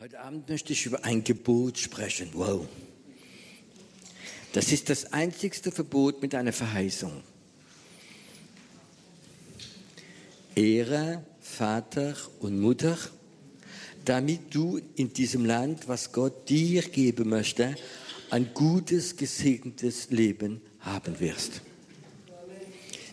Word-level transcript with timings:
Heute 0.00 0.18
Abend 0.20 0.48
möchte 0.48 0.72
ich 0.72 0.86
über 0.86 1.04
ein 1.04 1.22
Gebot 1.24 1.76
sprechen. 1.76 2.30
Wow. 2.32 2.66
Das 4.54 4.72
ist 4.72 4.88
das 4.88 5.12
einzigste 5.12 5.70
Verbot 5.70 6.22
mit 6.22 6.34
einer 6.34 6.54
Verheißung. 6.54 7.22
Ehre 10.54 11.22
Vater 11.42 12.16
und 12.38 12.58
Mutter, 12.58 12.96
damit 14.06 14.54
du 14.54 14.80
in 14.96 15.12
diesem 15.12 15.44
Land, 15.44 15.86
was 15.86 16.12
Gott 16.12 16.48
dir 16.48 16.80
geben 16.80 17.28
möchte, 17.28 17.74
ein 18.30 18.54
gutes, 18.54 19.18
gesegnetes 19.18 20.08
Leben 20.08 20.62
haben 20.78 21.20
wirst. 21.20 21.60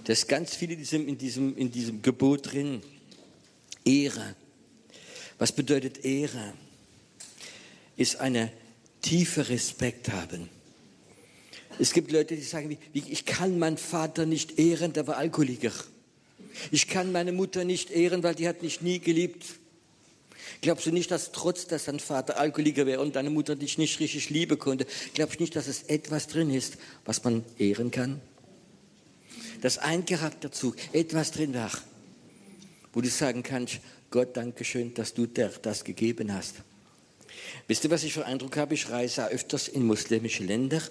Da 0.06 0.14
ist 0.14 0.30
ganz 0.30 0.56
viel 0.56 0.72
in 0.72 0.78
diesem, 0.78 1.06
in 1.06 1.18
diesem, 1.18 1.58
in 1.58 1.70
diesem 1.70 2.02
Gebot 2.02 2.54
drin. 2.54 2.82
Ehre. 3.84 4.38
Was 5.38 5.52
bedeutet 5.52 6.06
Ehre? 6.06 6.54
Ist 7.98 8.20
eine 8.20 8.52
tiefe 9.02 9.50
Respekt 9.50 10.10
haben. 10.12 10.50
Es 11.80 11.94
gibt 11.94 12.12
Leute, 12.12 12.36
die 12.36 12.42
sagen, 12.42 12.78
ich 12.94 13.26
kann 13.26 13.60
meinen 13.60 13.78
Vater 13.78 14.26
nicht 14.26 14.58
ehren, 14.58 14.94
der 14.94 15.06
war 15.06 15.18
Alkoholiker. 15.18 15.72
Ich 16.72 16.88
kann 16.88 17.12
meine 17.12 17.32
Mutter 17.32 17.64
nicht 17.64 17.92
ehren, 17.92 18.24
weil 18.24 18.36
die 18.36 18.48
hat 18.48 18.64
mich 18.64 18.82
nie 18.82 19.00
geliebt. 19.00 19.46
Glaubst 20.62 20.88
du 20.88 20.92
nicht, 20.92 21.12
dass 21.12 21.32
trotz, 21.32 21.68
dass 21.68 21.86
dein 21.86 22.00
Vater 22.00 22.40
Alkoholiker 22.40 22.88
wäre 22.88 23.02
und 23.02 23.16
deine 23.16 23.30
Mutter 23.30 23.56
dich 23.56 23.78
nicht 23.78 24.00
richtig 24.00 24.30
lieben 24.30 24.58
konnte, 24.58 24.88
glaubst 25.14 25.40
du 25.40 25.44
nicht, 25.44 25.56
dass 25.56 25.68
es 25.68 25.84
etwas 25.84 26.28
drin 26.28 26.50
ist, 26.50 26.78
was 27.06 27.24
man 27.24 27.44
ehren 27.60 27.92
kann? 27.92 28.22
Dass 29.62 29.78
ein 29.78 30.06
Charakterzug, 30.06 30.76
etwas 30.94 31.32
drin 31.32 31.54
war, 31.54 31.72
wo 32.94 33.02
du 33.02 33.10
sagen 33.10 33.44
kannst, 33.44 33.80
Gott, 34.10 34.36
danke 34.36 34.64
schön, 34.64 34.94
dass 34.94 35.14
du 35.14 35.28
dir 35.28 35.52
das 35.62 35.84
gegeben 35.84 36.34
hast. 36.34 36.56
Wisst 37.68 37.84
ihr, 37.84 37.92
was 37.92 38.04
ich 38.04 38.14
für 38.14 38.26
Eindruck 38.26 38.58
habe? 38.58 38.74
Ich 38.74 38.90
reise 38.90 39.28
öfters 39.28 39.68
in 39.68 39.86
muslimische 39.86 40.44
Länder 40.44 40.82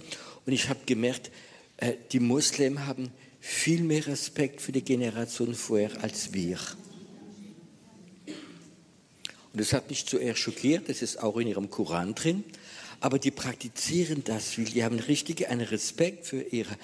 und 0.45 0.53
ich 0.53 0.69
habe 0.69 0.81
gemerkt, 0.87 1.31
äh, 1.79 1.95
die 2.13 2.21
Muslimen 2.21 2.87
haben 2.87 3.13
viel 3.41 3.83
mehr 3.83 4.07
Respekt 4.07 4.61
für 4.61 4.73
die 4.73 4.83
Generation 4.83 5.55
vorher 5.55 6.03
als 6.03 6.33
wir. 6.33 6.59
Und 8.27 9.61
das 9.61 9.73
hat 9.73 9.89
mich 9.89 10.05
zuerst 10.07 10.41
schockiert, 10.41 10.89
das 10.89 11.01
ist 11.01 11.23
auch 11.23 11.37
in 11.39 11.49
ihrem 11.49 11.71
Koran 11.71 12.15
drin, 12.15 12.45
aber 13.01 13.19
die 13.19 13.31
praktizieren 13.31 14.25
das 14.25 14.57
die 14.57 14.85
haben 14.85 14.99
richtig 14.99 15.49
einen 15.49 15.67
Respekt 15.67 16.27
für 16.27 16.43
ihre 16.43 16.77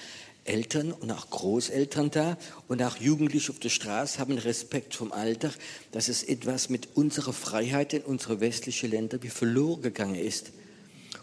Eltern 0.45 0.91
und 0.91 1.11
auch 1.11 1.29
Großeltern 1.29 2.11
da 2.11 2.37
und 2.67 2.83
auch 2.83 2.97
Jugendliche 2.97 3.51
auf 3.51 3.59
der 3.59 3.69
Straße 3.69 4.19
haben 4.19 4.37
Respekt 4.37 4.93
vom 4.93 5.11
Alter, 5.11 5.51
dass 5.91 6.09
es 6.09 6.23
etwas 6.23 6.69
mit 6.69 6.89
unserer 6.95 7.33
Freiheit 7.33 7.93
in 7.93 8.01
unsere 8.01 8.41
westlichen 8.41 8.89
Länder 8.89 9.23
wie 9.23 9.29
verloren 9.29 9.81
gegangen 9.81 10.15
ist 10.15 10.51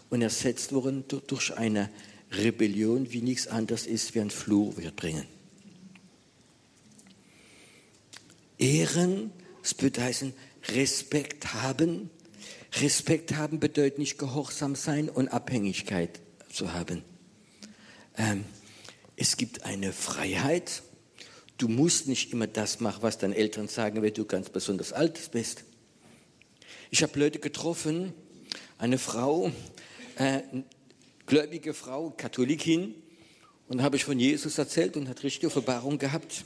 und 0.09 0.21
ersetzt 0.21 0.73
worden 0.73 1.05
durch 1.27 1.55
eine 1.55 1.89
Rebellion, 2.31 3.11
wie 3.11 3.21
nichts 3.21 3.47
anderes 3.47 3.85
ist, 3.85 4.15
wie 4.15 4.21
ein 4.21 4.31
Fluch 4.31 4.77
wir 4.77 4.91
bringen. 4.91 5.25
Ehren, 8.57 9.31
das 9.61 9.73
bedeutet 9.73 10.33
Respekt 10.69 11.53
haben. 11.53 12.09
Respekt 12.79 13.35
haben 13.35 13.59
bedeutet 13.59 13.99
nicht 13.99 14.17
gehorsam 14.17 14.75
sein 14.75 15.09
und 15.09 15.27
Abhängigkeit 15.27 16.21
zu 16.51 16.73
haben. 16.73 17.03
Ähm, 18.17 18.45
es 19.21 19.37
gibt 19.37 19.65
eine 19.65 19.93
Freiheit. 19.93 20.81
Du 21.59 21.67
musst 21.67 22.07
nicht 22.07 22.33
immer 22.33 22.47
das 22.47 22.79
machen, 22.79 23.03
was 23.03 23.19
deine 23.19 23.35
Eltern 23.35 23.67
sagen, 23.67 24.01
wenn 24.01 24.15
du 24.15 24.25
ganz 24.25 24.49
besonders 24.49 24.93
alt 24.93 25.29
bist. 25.31 25.63
Ich 26.89 27.03
habe 27.03 27.19
Leute 27.19 27.37
getroffen, 27.37 28.13
eine 28.79 28.97
Frau, 28.97 29.51
äh, 30.15 30.41
gläubige 31.27 31.75
Frau, 31.75 32.09
Katholikin, 32.17 32.95
und 33.67 33.83
habe 33.83 33.95
ich 33.95 34.05
von 34.05 34.17
Jesus 34.17 34.57
erzählt 34.57 34.97
und 34.97 35.07
hat 35.07 35.21
richtige 35.21 35.47
Offenbarung 35.47 35.99
gehabt. 35.99 36.43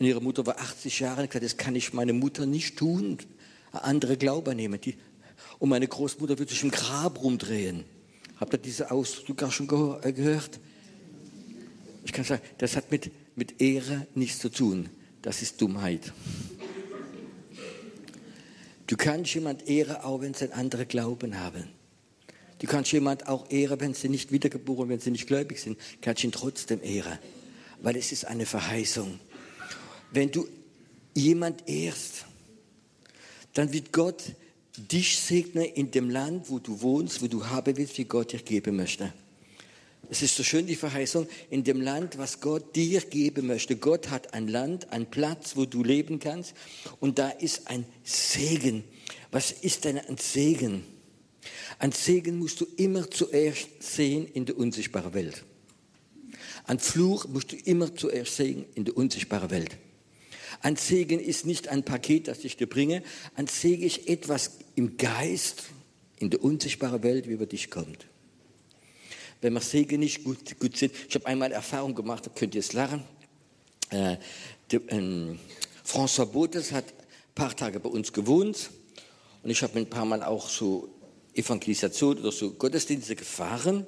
Und 0.00 0.06
ihre 0.06 0.20
Mutter 0.20 0.44
war 0.46 0.58
80 0.58 0.98
Jahre 0.98 1.22
und 1.22 1.30
gesagt, 1.30 1.44
das 1.44 1.56
kann 1.56 1.76
ich 1.76 1.92
meine 1.92 2.12
Mutter 2.12 2.44
nicht 2.44 2.76
tun, 2.76 3.18
andere 3.70 4.16
Glauben 4.16 4.56
nehmen. 4.56 4.80
Die, 4.80 4.96
und 5.60 5.68
meine 5.68 5.86
Großmutter 5.86 6.40
würde 6.40 6.50
sich 6.50 6.64
im 6.64 6.72
Grab 6.72 7.22
rumdrehen. 7.22 7.84
Habt 8.40 8.52
ihr 8.52 8.58
diese 8.58 8.90
Ausdruck 8.90 9.44
auch 9.44 9.52
schon 9.52 9.68
äh, 10.02 10.12
gehört? 10.12 10.58
Ich 12.04 12.12
kann 12.12 12.24
sagen, 12.24 12.42
das 12.58 12.76
hat 12.76 12.90
mit, 12.90 13.10
mit 13.34 13.60
Ehre 13.60 14.06
nichts 14.14 14.38
zu 14.38 14.50
tun. 14.50 14.88
Das 15.22 15.42
ist 15.42 15.60
Dummheit. 15.60 16.12
Du 18.86 18.96
kannst 18.96 19.34
jemand 19.34 19.66
ehren, 19.66 19.96
auch 19.96 20.20
wenn 20.20 20.34
sie 20.34 20.44
einen 20.44 20.52
anderen 20.52 20.86
Glauben 20.86 21.40
haben. 21.40 21.64
Du 22.58 22.66
kannst 22.66 22.92
jemand 22.92 23.26
auch 23.26 23.50
ehren, 23.50 23.80
wenn 23.80 23.94
sie 23.94 24.08
nicht 24.08 24.30
wiedergeboren, 24.30 24.88
wenn 24.88 25.00
sie 25.00 25.10
nicht 25.10 25.26
gläubig 25.26 25.58
sind, 25.58 25.78
kannst 26.00 26.22
ihn 26.24 26.32
trotzdem 26.32 26.82
ehren. 26.82 27.18
Weil 27.80 27.96
es 27.96 28.12
ist 28.12 28.26
eine 28.26 28.46
Verheißung. 28.46 29.18
Wenn 30.12 30.30
du 30.30 30.46
jemand 31.14 31.66
ehrst, 31.68 32.26
dann 33.54 33.72
wird 33.72 33.92
Gott 33.92 34.22
dich 34.76 35.18
segnen 35.18 35.64
in 35.64 35.90
dem 35.90 36.10
Land, 36.10 36.50
wo 36.50 36.58
du 36.58 36.80
wohnst, 36.80 37.22
wo 37.22 37.26
du 37.26 37.46
haben 37.46 37.76
willst, 37.76 37.96
wie 37.98 38.04
Gott 38.04 38.32
dir 38.32 38.40
geben 38.40 38.76
möchte. 38.76 39.12
Es 40.10 40.22
ist 40.22 40.36
so 40.36 40.42
schön 40.42 40.66
die 40.66 40.76
Verheißung 40.76 41.26
in 41.50 41.64
dem 41.64 41.80
Land, 41.80 42.18
was 42.18 42.40
Gott 42.40 42.76
dir 42.76 43.00
geben 43.00 43.46
möchte. 43.46 43.76
Gott 43.76 44.10
hat 44.10 44.34
ein 44.34 44.48
Land, 44.48 44.92
einen 44.92 45.06
Platz, 45.06 45.56
wo 45.56 45.64
du 45.64 45.82
leben 45.82 46.18
kannst. 46.18 46.54
Und 47.00 47.18
da 47.18 47.30
ist 47.30 47.68
ein 47.68 47.84
Segen. 48.02 48.84
Was 49.30 49.50
ist 49.50 49.84
denn 49.84 49.98
ein 49.98 50.16
Segen? 50.16 50.84
Ein 51.78 51.92
Segen 51.92 52.38
musst 52.38 52.60
du 52.60 52.66
immer 52.76 53.10
zuerst 53.10 53.68
sehen 53.80 54.26
in 54.26 54.46
der 54.46 54.56
unsichtbaren 54.56 55.14
Welt. 55.14 55.44
Ein 56.66 56.78
Fluch 56.78 57.26
musst 57.28 57.52
du 57.52 57.56
immer 57.56 57.94
zuerst 57.94 58.36
sehen 58.36 58.64
in 58.74 58.84
der 58.84 58.96
unsichtbaren 58.96 59.50
Welt. 59.50 59.76
Ein 60.60 60.76
Segen 60.76 61.20
ist 61.20 61.46
nicht 61.46 61.68
ein 61.68 61.84
Paket, 61.84 62.28
das 62.28 62.44
ich 62.44 62.56
dir 62.56 62.68
bringe. 62.68 63.02
Ein 63.34 63.46
Segen 63.46 63.82
ist 63.82 64.08
etwas 64.08 64.52
im 64.76 64.96
Geist, 64.96 65.64
in 66.18 66.30
der 66.30 66.42
unsichtbaren 66.42 67.02
Welt, 67.02 67.28
wie 67.28 67.32
über 67.32 67.46
dich 67.46 67.70
kommt 67.70 68.06
wenn 69.44 69.52
wir 69.52 69.60
Segen 69.60 70.00
nicht 70.00 70.24
gut, 70.24 70.58
gut 70.58 70.74
sind. 70.74 70.94
Ich 71.06 71.14
habe 71.14 71.26
einmal 71.26 71.52
Erfahrung 71.52 71.94
gemacht, 71.94 72.24
da 72.24 72.30
könnt 72.34 72.54
ihr 72.54 72.60
es 72.60 72.72
lachen. 72.72 73.04
Äh, 73.90 74.16
die, 74.70 74.76
äh, 74.76 75.36
François 75.84 76.24
Botes 76.24 76.72
hat 76.72 76.86
ein 76.86 77.34
paar 77.34 77.54
Tage 77.54 77.78
bei 77.78 77.90
uns 77.90 78.10
gewohnt 78.10 78.70
und 79.42 79.50
ich 79.50 79.62
habe 79.62 79.78
ein 79.78 79.86
paar 79.86 80.06
Mal 80.06 80.22
auch 80.22 80.48
so 80.48 80.88
Evangelisation 81.34 82.20
oder 82.20 82.32
so 82.32 82.52
Gottesdienste 82.52 83.16
gefahren. 83.16 83.86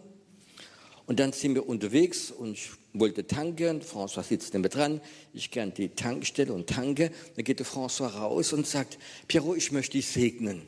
Und 1.07 1.21
dann 1.21 1.33
sind 1.33 1.55
wir 1.55 1.67
unterwegs 1.67 2.31
und 2.31 2.53
ich 2.53 2.69
wollte 2.93 3.27
tanken. 3.27 3.81
François 3.81 4.25
sitzt 4.25 4.53
neben 4.53 4.69
dran. 4.69 5.01
Ich 5.33 5.51
gehe 5.51 5.63
an 5.63 5.73
die 5.73 5.89
Tankstelle 5.89 6.53
und 6.53 6.67
tanke. 6.67 7.11
Dann 7.35 7.45
geht 7.47 7.61
der 7.61 7.67
François 7.67 8.09
raus 8.09 8.53
und 8.53 8.67
sagt, 8.67 8.99
Pierrot, 9.27 9.57
ich 9.57 9.73
möchte 9.73 9.93
dich 9.93 10.07
segnen. 10.07 10.61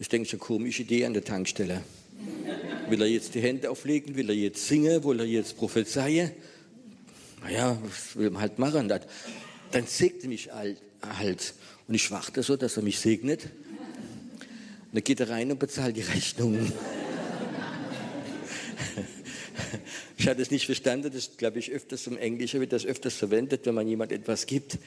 Ich 0.00 0.08
denke, 0.08 0.28
schon 0.28 0.40
komische 0.40 0.82
Idee 0.82 1.04
an 1.04 1.12
der 1.12 1.22
Tankstelle. 1.22 1.84
Will 2.88 3.00
er 3.00 3.08
jetzt 3.08 3.34
die 3.34 3.40
Hände 3.40 3.70
auflegen? 3.70 4.14
Will 4.14 4.28
er 4.28 4.36
jetzt 4.36 4.66
singen? 4.66 5.02
Will 5.04 5.20
er 5.20 5.26
jetzt 5.26 5.56
prophezeien? 5.56 6.30
Naja, 7.42 7.78
was 7.82 8.16
will 8.16 8.30
man 8.30 8.42
halt 8.42 8.58
machen? 8.58 8.88
Dann 8.88 9.86
segnet 9.86 10.24
mich 10.24 10.50
halt. 10.52 11.54
Und 11.88 11.94
ich 11.94 12.10
warte 12.10 12.42
so, 12.42 12.56
dass 12.56 12.76
er 12.76 12.82
mich 12.82 12.98
segnet. 12.98 13.44
Und 13.44 14.94
dann 14.94 15.04
geht 15.04 15.20
er 15.20 15.30
rein 15.30 15.50
und 15.50 15.58
bezahlt 15.58 15.96
die 15.96 16.02
Rechnung. 16.02 16.72
Ich 20.16 20.28
hatte 20.28 20.40
es 20.40 20.50
nicht 20.50 20.64
verstanden, 20.64 21.10
das 21.12 21.36
glaube 21.36 21.58
ich 21.58 21.70
öfters 21.70 22.06
im 22.06 22.16
Englischen 22.16 22.58
wird 22.60 22.72
das 22.72 22.86
öfters 22.86 23.14
verwendet, 23.14 23.66
wenn 23.66 23.74
man 23.74 23.86
jemand 23.86 24.10
etwas 24.10 24.46
gibt. 24.46 24.78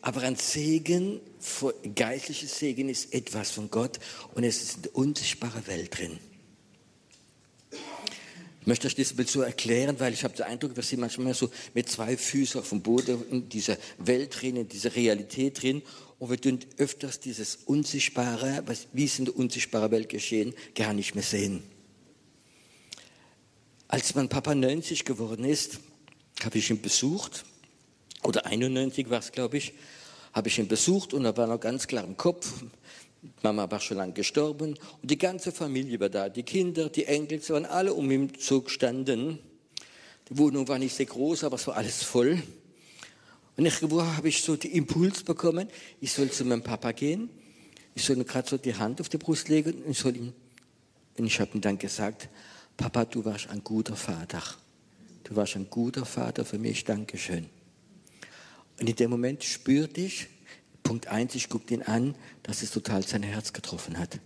Aber 0.00 0.22
ein 0.22 0.36
Segen, 0.36 1.20
geistliches 1.94 2.58
Segen 2.58 2.88
ist 2.88 3.12
etwas 3.12 3.50
von 3.50 3.70
Gott 3.70 3.98
und 4.34 4.44
es 4.44 4.62
ist 4.62 4.76
in 4.76 4.82
der 4.82 4.96
unsichtbaren 4.96 5.66
Welt 5.66 5.98
drin 5.98 6.18
möchte 8.68 8.86
euch 8.86 8.94
das 8.94 9.10
ein 9.10 9.16
bisschen 9.16 9.40
so 9.40 9.42
erklären, 9.42 9.98
weil 9.98 10.12
ich 10.12 10.22
habe 10.22 10.36
den 10.36 10.44
Eindruck, 10.44 10.76
wir 10.76 10.82
sind 10.82 11.00
manchmal 11.00 11.34
so 11.34 11.50
mit 11.74 11.88
zwei 11.88 12.16
Füßen 12.16 12.60
auf 12.60 12.68
dem 12.68 12.82
Boden 12.82 13.24
in 13.30 13.48
dieser 13.48 13.78
Welt 13.96 14.40
drin, 14.40 14.56
in 14.56 14.68
dieser 14.68 14.94
Realität 14.94 15.62
drin. 15.62 15.82
Und 16.18 16.30
wir 16.30 16.40
tun 16.40 16.60
öfters 16.76 17.18
dieses 17.18 17.56
Unsichtbare, 17.64 18.62
was, 18.66 18.86
wie 18.92 19.06
es 19.06 19.18
in 19.18 19.24
der 19.24 19.36
unsichtbaren 19.36 19.90
Welt 19.90 20.08
geschehen, 20.10 20.54
gar 20.74 20.92
nicht 20.92 21.14
mehr 21.14 21.24
sehen. 21.24 21.62
Als 23.88 24.14
mein 24.14 24.28
Papa 24.28 24.54
90 24.54 25.06
geworden 25.06 25.44
ist, 25.44 25.80
habe 26.44 26.58
ich 26.58 26.68
ihn 26.68 26.82
besucht, 26.82 27.46
oder 28.22 28.44
91 28.44 29.08
war 29.08 29.20
es, 29.20 29.32
glaube 29.32 29.56
ich, 29.56 29.72
habe 30.34 30.48
ich 30.48 30.58
ihn 30.58 30.68
besucht 30.68 31.14
und 31.14 31.24
er 31.24 31.36
war 31.36 31.46
noch 31.46 31.58
ganz 31.58 31.86
klar 31.86 32.04
im 32.04 32.18
Kopf, 32.18 32.52
Mama 33.42 33.70
war 33.70 33.80
schon 33.80 33.96
lange 33.96 34.12
gestorben 34.12 34.74
und 35.02 35.10
die 35.10 35.18
ganze 35.18 35.52
Familie 35.52 35.98
war 36.00 36.08
da. 36.08 36.28
Die 36.28 36.42
Kinder, 36.42 36.88
die 36.88 37.04
Enkel, 37.04 37.40
sie 37.40 37.52
waren 37.52 37.66
alle 37.66 37.92
um 37.94 38.10
im 38.10 38.38
Zug 38.38 38.70
standen. 38.70 39.38
Die 40.28 40.38
Wohnung 40.38 40.68
war 40.68 40.78
nicht 40.78 40.94
sehr 40.94 41.06
groß, 41.06 41.44
aber 41.44 41.56
es 41.56 41.66
war 41.66 41.76
alles 41.76 42.02
voll. 42.02 42.42
Und 43.56 43.66
irgendwo 43.66 44.02
habe 44.02 44.28
ich 44.28 44.42
so 44.42 44.56
den 44.56 44.70
Impuls 44.70 45.24
bekommen, 45.24 45.68
ich 46.00 46.12
soll 46.12 46.30
zu 46.30 46.44
meinem 46.44 46.62
Papa 46.62 46.92
gehen. 46.92 47.28
ich 47.94 48.04
soll 48.04 48.16
ihm 48.16 48.24
gerade 48.24 48.48
so 48.48 48.56
die 48.56 48.76
Hand 48.76 49.00
auf 49.00 49.08
die 49.08 49.18
Brust 49.18 49.48
legen 49.48 49.82
und 49.82 49.90
ich 49.90 49.98
soll 49.98 50.16
ihm, 50.16 50.32
und 51.16 51.26
ich 51.26 51.40
habe 51.40 51.50
ihm 51.54 51.60
dann 51.60 51.76
gesagt, 51.76 52.28
Papa, 52.76 53.04
du 53.04 53.24
warst 53.24 53.48
ein 53.48 53.64
guter 53.64 53.96
Vater. 53.96 54.42
Du 55.24 55.34
warst 55.34 55.56
ein 55.56 55.68
guter 55.68 56.06
Vater 56.06 56.44
für 56.44 56.58
mich, 56.58 56.84
Dankeschön. 56.84 57.46
Und 58.78 58.88
in 58.88 58.94
dem 58.94 59.10
Moment 59.10 59.42
spürte 59.42 60.02
ich, 60.02 60.28
Punkt 60.88 61.08
eins, 61.08 61.34
ich 61.34 61.50
guckte 61.50 61.74
ihn 61.74 61.82
an, 61.82 62.14
dass 62.44 62.62
es 62.62 62.70
total 62.70 63.06
sein 63.06 63.22
Herz 63.22 63.52
getroffen 63.52 63.98
hat. 63.98 64.20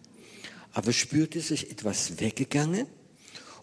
Aber 0.73 0.93
spürte 0.93 1.41
sich 1.41 1.73
etwas 1.73 2.21
weggegangen 2.21 2.87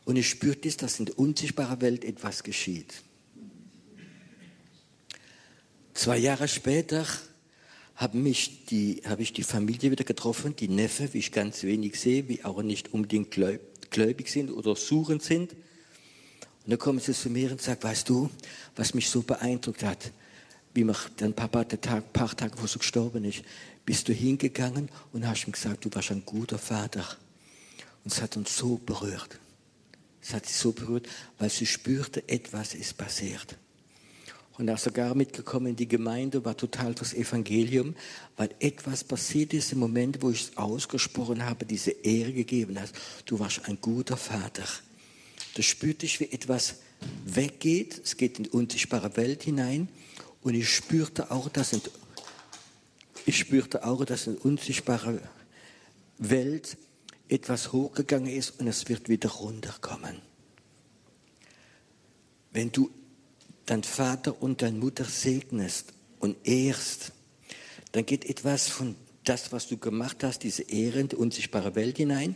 und 0.04 0.18
ich 0.18 0.30
spürte, 0.30 0.70
dass 0.70 1.00
in 1.00 1.06
der 1.06 1.18
unsichtbaren 1.18 1.80
Welt 1.80 2.04
etwas 2.04 2.44
geschieht. 2.44 3.02
Zwei 5.94 6.18
Jahre 6.18 6.50
später 6.50 7.08
habe, 7.96 8.18
habe 8.18 8.30
ich 8.30 9.34
die 9.34 9.44
Familie 9.44 9.92
wieder 9.92 10.04
getroffen, 10.04 10.58
die 10.58 10.68
Neffe, 10.68 11.14
wie 11.14 11.20
ich 11.20 11.32
ganz 11.32 11.64
wenig 11.64 11.98
sehe, 11.98 12.28
wie 12.28 12.44
auch 12.44 12.62
nicht 12.62 12.92
unbedingt 12.94 13.32
gläubig 13.32 14.28
sind 14.28 14.52
oder 14.52 14.76
suchend 14.76 15.24
sind. 15.24 15.54
Und 15.54 16.72
dann 16.72 16.80
kommen 16.80 17.00
sie 17.00 17.14
zu 17.14 17.30
mir 17.30 17.50
und 17.50 17.62
sagen, 17.62 17.82
weißt 17.82 18.10
du, 18.10 18.30
was 18.76 18.94
mich 18.94 19.10
so 19.10 19.22
beeindruckt 19.22 19.84
hat, 19.84 20.12
wie 20.74 20.84
mich 20.84 20.98
dein 21.18 21.34
Papa 21.34 21.64
der 21.64 21.82
Tag, 21.82 22.14
paar 22.14 22.36
Tage 22.36 22.58
vor 22.58 22.68
so 22.68 22.80
gestorben 22.80 23.24
ist, 23.24 23.44
bist 23.86 24.08
du 24.08 24.14
hingegangen 24.14 24.90
und 25.14 25.28
hast 25.28 25.48
ihm 25.48 25.52
gesagt, 25.52 25.86
du 25.86 25.90
warst 25.94 26.12
ein 26.12 26.24
guter 26.26 26.60
Vater. 26.60 27.06
Und 28.04 28.14
es 28.14 28.22
hat 28.22 28.38
uns 28.38 28.56
so 28.56 28.78
berührt. 28.78 29.40
Es 30.22 30.34
hat 30.34 30.46
sie 30.46 30.54
so 30.54 30.72
berührt, 30.72 31.08
weil 31.38 31.50
sie 31.50 31.66
spürte, 31.66 32.28
etwas 32.28 32.76
ist 32.76 32.98
passiert. 32.98 33.58
Und 34.60 34.68
er 34.68 34.76
ist 34.76 34.84
sogar 34.84 35.16
mitgekommen 35.16 35.68
in 35.68 35.76
die 35.78 35.88
Gemeinde, 35.88 36.44
war 36.44 36.56
total 36.56 36.94
das 36.94 37.14
Evangelium, 37.14 37.96
weil 38.36 38.50
etwas 38.60 39.06
passiert 39.06 39.54
ist 39.54 39.72
im 39.72 39.80
Moment, 39.80 40.22
wo 40.22 40.32
ich 40.32 40.42
es 40.42 40.58
ausgesprochen 40.58 41.46
habe, 41.46 41.66
diese 41.66 41.92
Ehre 41.92 42.34
gegeben 42.34 42.78
hast. 42.78 42.94
Du 43.26 43.40
warst 43.40 43.66
ein 43.66 43.80
guter 43.80 44.18
Vater. 44.18 44.66
Da 45.56 45.64
spürte 45.64 46.06
ich, 46.06 46.20
wie 46.20 46.26
etwas 46.26 46.76
weggeht. 47.26 48.02
Es 48.04 48.18
geht 48.18 48.38
in 48.38 48.44
die 48.44 48.50
unsichtbare 48.50 49.16
Welt 49.16 49.44
hinein. 49.44 49.88
Und 50.42 50.54
ich 50.54 50.74
spürte 50.74 51.32
auch, 51.32 51.50
dass 51.50 51.74
in, 51.74 51.82
ich 53.26 53.38
spürte 53.38 53.86
auch, 53.86 54.06
dass 54.06 54.28
in 54.28 54.38
unsichtbare 54.38 55.22
Welt 56.18 56.78
etwas 57.28 57.72
hochgegangen 57.72 58.32
ist 58.32 58.60
und 58.60 58.68
es 58.68 58.88
wird 58.90 59.10
wieder 59.10 59.30
runterkommen. 59.30 60.22
Wenn 62.52 62.72
du 62.72 62.90
dein 63.66 63.84
Vater 63.84 64.42
und 64.42 64.62
deine 64.62 64.78
Mutter 64.78 65.06
segnest 65.06 65.94
und 66.20 66.36
ehrst, 66.48 67.12
dann 67.92 68.06
geht 68.06 68.26
etwas 68.26 68.68
von 68.68 68.96
das, 69.24 69.52
was 69.52 69.68
du 69.68 69.78
gemacht 69.78 70.24
hast, 70.24 70.40
diese 70.40 70.64
ehrende, 70.64 71.18
unsichtbare 71.18 71.76
Welt 71.76 71.98
hinein 71.98 72.36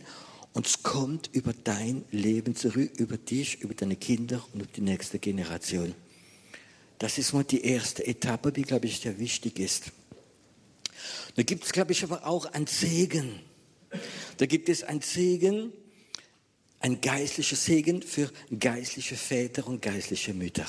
und 0.52 0.66
es 0.66 0.82
kommt 0.84 1.28
über 1.32 1.52
dein 1.52 2.04
Leben 2.12 2.54
zurück, 2.54 2.92
über 2.96 3.16
dich, 3.16 3.60
über 3.60 3.74
deine 3.74 3.96
Kinder 3.96 4.44
und 4.52 4.60
über 4.60 4.70
die 4.72 4.80
nächste 4.80 5.18
Generation. 5.18 5.94
Das 6.98 7.18
ist 7.18 7.32
mal 7.32 7.44
die 7.44 7.64
erste 7.64 8.06
Etappe, 8.06 8.52
die, 8.52 8.62
glaube 8.62 8.86
ich, 8.86 9.00
sehr 9.00 9.18
wichtig 9.18 9.58
ist. 9.58 9.92
Da 11.34 11.42
gibt 11.42 11.64
es, 11.64 11.72
glaube 11.72 11.92
ich, 11.92 12.02
aber 12.04 12.26
auch 12.26 12.46
ein 12.46 12.66
Segen. 12.66 13.40
Da 14.38 14.46
gibt 14.46 14.68
es 14.68 14.82
ein 14.82 15.00
Segen, 15.00 15.72
ein 16.80 17.00
geistlicher 17.00 17.56
Segen 17.56 18.02
für 18.02 18.30
geistliche 18.58 19.16
Väter 19.16 19.66
und 19.66 19.82
geistliche 19.82 20.34
Mütter. 20.34 20.66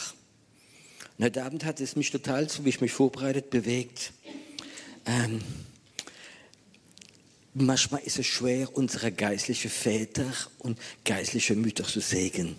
Und 1.17 1.25
heute 1.25 1.43
Abend 1.43 1.63
hat 1.65 1.79
es 1.79 1.95
mich 1.95 2.11
total, 2.11 2.49
so 2.49 2.65
wie 2.65 2.69
ich 2.69 2.81
mich 2.81 2.91
vorbereitet, 2.91 3.49
bewegt. 3.49 4.11
Ähm, 5.05 5.41
manchmal 7.53 8.01
ist 8.01 8.19
es 8.19 8.25
schwer, 8.25 8.75
unsere 8.75 9.11
geistlichen 9.11 9.69
Väter 9.69 10.31
und 10.59 10.77
geistliche 11.03 11.55
Mütter 11.55 11.83
zu 11.83 12.01
segnen. 12.01 12.55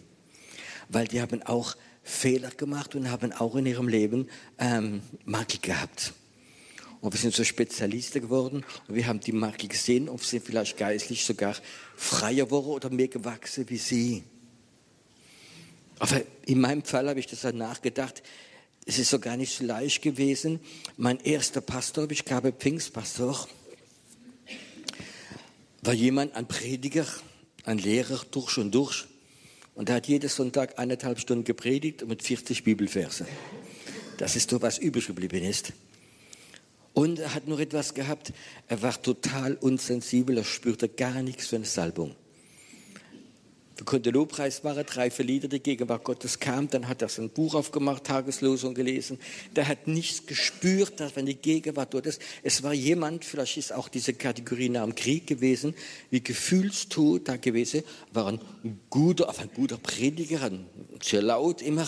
Weil 0.88 1.06
die 1.08 1.20
haben 1.20 1.42
auch 1.42 1.76
Fehler 2.06 2.50
gemacht 2.50 2.94
und 2.94 3.10
haben 3.10 3.32
auch 3.32 3.56
in 3.56 3.66
ihrem 3.66 3.88
Leben 3.88 4.28
ähm, 4.58 5.02
Makel 5.24 5.58
gehabt. 5.60 6.12
Und 7.00 7.12
wir 7.12 7.18
sind 7.18 7.34
so 7.34 7.42
Spezialisten 7.42 8.22
geworden 8.22 8.64
und 8.86 8.94
wir 8.94 9.08
haben 9.08 9.18
die 9.18 9.32
Makel 9.32 9.68
gesehen 9.68 10.08
und 10.08 10.22
sind 10.22 10.44
vielleicht 10.44 10.76
geistlich 10.76 11.24
sogar 11.24 11.56
freier 11.96 12.44
geworden 12.44 12.68
oder 12.68 12.90
mehr 12.90 13.08
gewachsen 13.08 13.68
wie 13.68 13.76
sie. 13.76 14.22
Aber 15.98 16.22
in 16.46 16.60
meinem 16.60 16.84
Fall 16.84 17.08
habe 17.08 17.18
ich 17.18 17.26
das 17.26 17.40
dann 17.40 17.56
nachgedacht. 17.56 18.22
Es 18.84 19.00
ist 19.00 19.10
so 19.10 19.18
gar 19.18 19.36
nicht 19.36 19.56
so 19.56 19.64
leicht 19.64 20.00
gewesen. 20.00 20.60
Mein 20.96 21.18
erster 21.18 21.60
Pastor, 21.60 22.08
ich 22.12 22.24
glaube 22.24 22.52
Pfingstpastor, 22.52 23.48
war 25.82 25.94
jemand, 25.94 26.36
ein 26.36 26.46
Prediger, 26.46 27.06
ein 27.64 27.78
Lehrer 27.78 28.24
durch 28.30 28.58
und 28.58 28.72
durch. 28.72 29.08
Und 29.76 29.90
er 29.90 29.96
hat 29.96 30.08
jeden 30.08 30.28
Sonntag 30.28 30.78
eineinhalb 30.78 31.20
Stunden 31.20 31.44
gepredigt 31.44 32.08
mit 32.08 32.22
40 32.22 32.64
Bibelverse. 32.64 33.26
Das 34.16 34.34
ist 34.34 34.50
so, 34.50 34.60
was 34.62 34.78
übrig 34.78 35.06
geblieben 35.06 35.44
ist. 35.44 35.74
Und 36.94 37.18
er 37.18 37.34
hat 37.34 37.46
noch 37.46 37.60
etwas 37.60 37.92
gehabt, 37.92 38.32
er 38.68 38.80
war 38.80 39.00
total 39.00 39.54
unsensibel, 39.54 40.38
er 40.38 40.44
spürte 40.44 40.88
gar 40.88 41.22
nichts 41.22 41.46
für 41.48 41.56
eine 41.56 41.66
Salbung. 41.66 42.16
Wir 43.76 43.84
konnten 43.84 44.14
Lobpreis 44.14 44.62
machen, 44.62 44.84
drei, 44.86 45.10
vier 45.10 45.26
Lieder, 45.26 45.48
die 45.48 45.60
Gegenwart 45.60 46.02
Gottes 46.02 46.40
kam. 46.40 46.70
Dann 46.70 46.88
hat 46.88 47.02
er 47.02 47.10
sein 47.10 47.28
Buch 47.28 47.54
aufgemacht, 47.54 48.04
Tageslosung 48.04 48.72
gelesen. 48.72 49.18
Der 49.54 49.68
hat 49.68 49.86
nichts 49.86 50.24
gespürt, 50.24 50.98
dass 50.98 51.14
wenn 51.14 51.26
die 51.26 51.36
Gegenwart 51.36 51.90
Gottes, 51.90 52.18
es 52.42 52.62
war 52.62 52.72
jemand, 52.72 53.26
vielleicht 53.26 53.58
ist 53.58 53.74
auch 53.74 53.90
diese 53.90 54.14
Kategorie 54.14 54.70
nach 54.70 54.84
dem 54.84 54.94
Krieg 54.94 55.26
gewesen, 55.26 55.74
wie 56.08 56.22
gefühlstot 56.22 57.28
da 57.28 57.36
gewesen, 57.36 57.82
war 58.14 58.28
ein 58.28 58.40
guter, 58.88 59.28
ein 59.38 59.50
guter 59.54 59.76
Prediger, 59.76 60.50
sehr 61.02 61.20
laut 61.20 61.60
immer. 61.60 61.86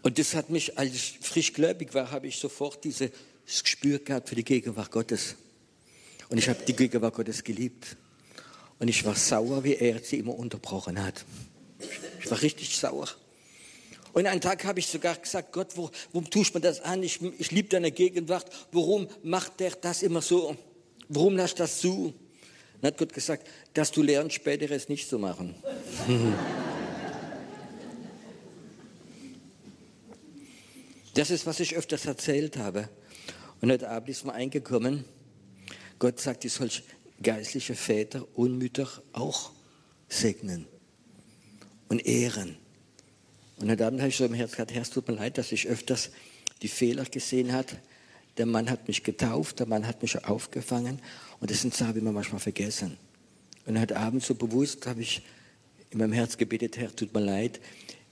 Und 0.00 0.18
das 0.18 0.34
hat 0.34 0.48
mich, 0.48 0.78
als 0.78 0.94
ich 0.94 1.18
frisch 1.20 1.52
gläubig 1.52 1.92
war, 1.92 2.10
habe 2.10 2.28
ich 2.28 2.38
sofort 2.38 2.82
dieses 2.82 3.10
Gespür 3.44 3.98
gehabt 3.98 4.30
für 4.30 4.36
die 4.36 4.44
Gegenwart 4.44 4.90
Gottes. 4.90 5.34
Und 6.30 6.38
ich 6.38 6.48
habe 6.48 6.64
die 6.66 6.74
Gegenwart 6.74 7.12
Gottes 7.12 7.44
geliebt. 7.44 7.98
Und 8.78 8.88
ich 8.88 9.04
war 9.04 9.14
sauer, 9.14 9.64
wie 9.64 9.74
er 9.74 9.98
sie 10.00 10.18
immer 10.18 10.38
unterbrochen 10.38 11.02
hat. 11.02 11.24
Ich 12.20 12.30
war 12.30 12.40
richtig 12.42 12.76
sauer. 12.76 13.08
Und 14.12 14.26
einen 14.26 14.40
Tag 14.40 14.64
habe 14.64 14.80
ich 14.80 14.86
sogar 14.86 15.16
gesagt, 15.16 15.52
Gott, 15.52 15.76
wo, 15.76 15.90
warum 16.12 16.28
tust 16.30 16.54
mir 16.54 16.60
das 16.60 16.80
an? 16.80 17.02
Ich, 17.02 17.20
ich 17.38 17.50
liebe 17.50 17.68
deine 17.68 17.90
Gegenwart. 17.92 18.46
Warum 18.72 19.08
macht 19.22 19.60
der 19.60 19.72
das 19.72 20.02
immer 20.02 20.22
so? 20.22 20.56
Warum 21.08 21.36
lässt 21.36 21.60
das 21.60 21.80
zu? 21.80 22.14
Dann 22.80 22.92
hat 22.92 22.98
Gott 22.98 23.12
gesagt, 23.12 23.48
dass 23.74 23.90
du 23.90 24.02
lernst, 24.02 24.36
später 24.36 24.70
es 24.70 24.88
nicht 24.88 25.08
zu 25.08 25.18
machen. 25.18 25.54
das 31.14 31.30
ist, 31.30 31.46
was 31.46 31.60
ich 31.60 31.76
öfters 31.76 32.06
erzählt 32.06 32.56
habe. 32.56 32.88
Und 33.60 33.72
heute 33.72 33.90
Abend 33.90 34.08
ist 34.08 34.24
mir 34.24 34.32
eingekommen, 34.34 35.04
Gott 35.98 36.20
sagt, 36.20 36.44
ich 36.44 36.52
soll 36.52 36.70
geistliche 37.22 37.74
Väter 37.74 38.26
und 38.34 38.58
Mütter 38.58 38.88
auch 39.12 39.52
segnen 40.08 40.66
und 41.88 42.04
ehren. 42.06 42.56
Und 43.56 43.68
dann 43.68 43.98
habe 43.98 44.08
ich 44.08 44.16
so 44.16 44.24
im 44.24 44.34
Herz 44.34 44.52
gedacht, 44.52 44.72
Herr, 44.72 44.82
es 44.82 44.90
tut 44.90 45.08
mir 45.08 45.14
leid, 45.14 45.38
dass 45.38 45.50
ich 45.52 45.66
öfters 45.66 46.10
die 46.62 46.68
Fehler 46.68 47.04
gesehen 47.04 47.52
habe. 47.52 47.68
Der 48.36 48.46
Mann 48.46 48.70
hat 48.70 48.86
mich 48.86 49.02
getauft, 49.02 49.58
der 49.58 49.66
Mann 49.66 49.86
hat 49.86 50.00
mich 50.00 50.24
aufgefangen 50.24 51.00
und 51.40 51.50
das 51.50 51.62
sind 51.62 51.74
Sachen, 51.74 51.94
die 51.94 52.02
wir 52.02 52.12
manchmal 52.12 52.40
vergessen. 52.40 52.96
Und 53.66 53.80
heute 53.80 53.96
Abend 53.96 54.22
so 54.22 54.34
bewusst 54.34 54.86
habe 54.86 55.02
ich 55.02 55.22
in 55.90 55.98
meinem 55.98 56.12
Herz 56.12 56.36
gebetet, 56.36 56.76
Herr, 56.76 56.94
tut 56.94 57.12
mir 57.12 57.20
leid, 57.20 57.60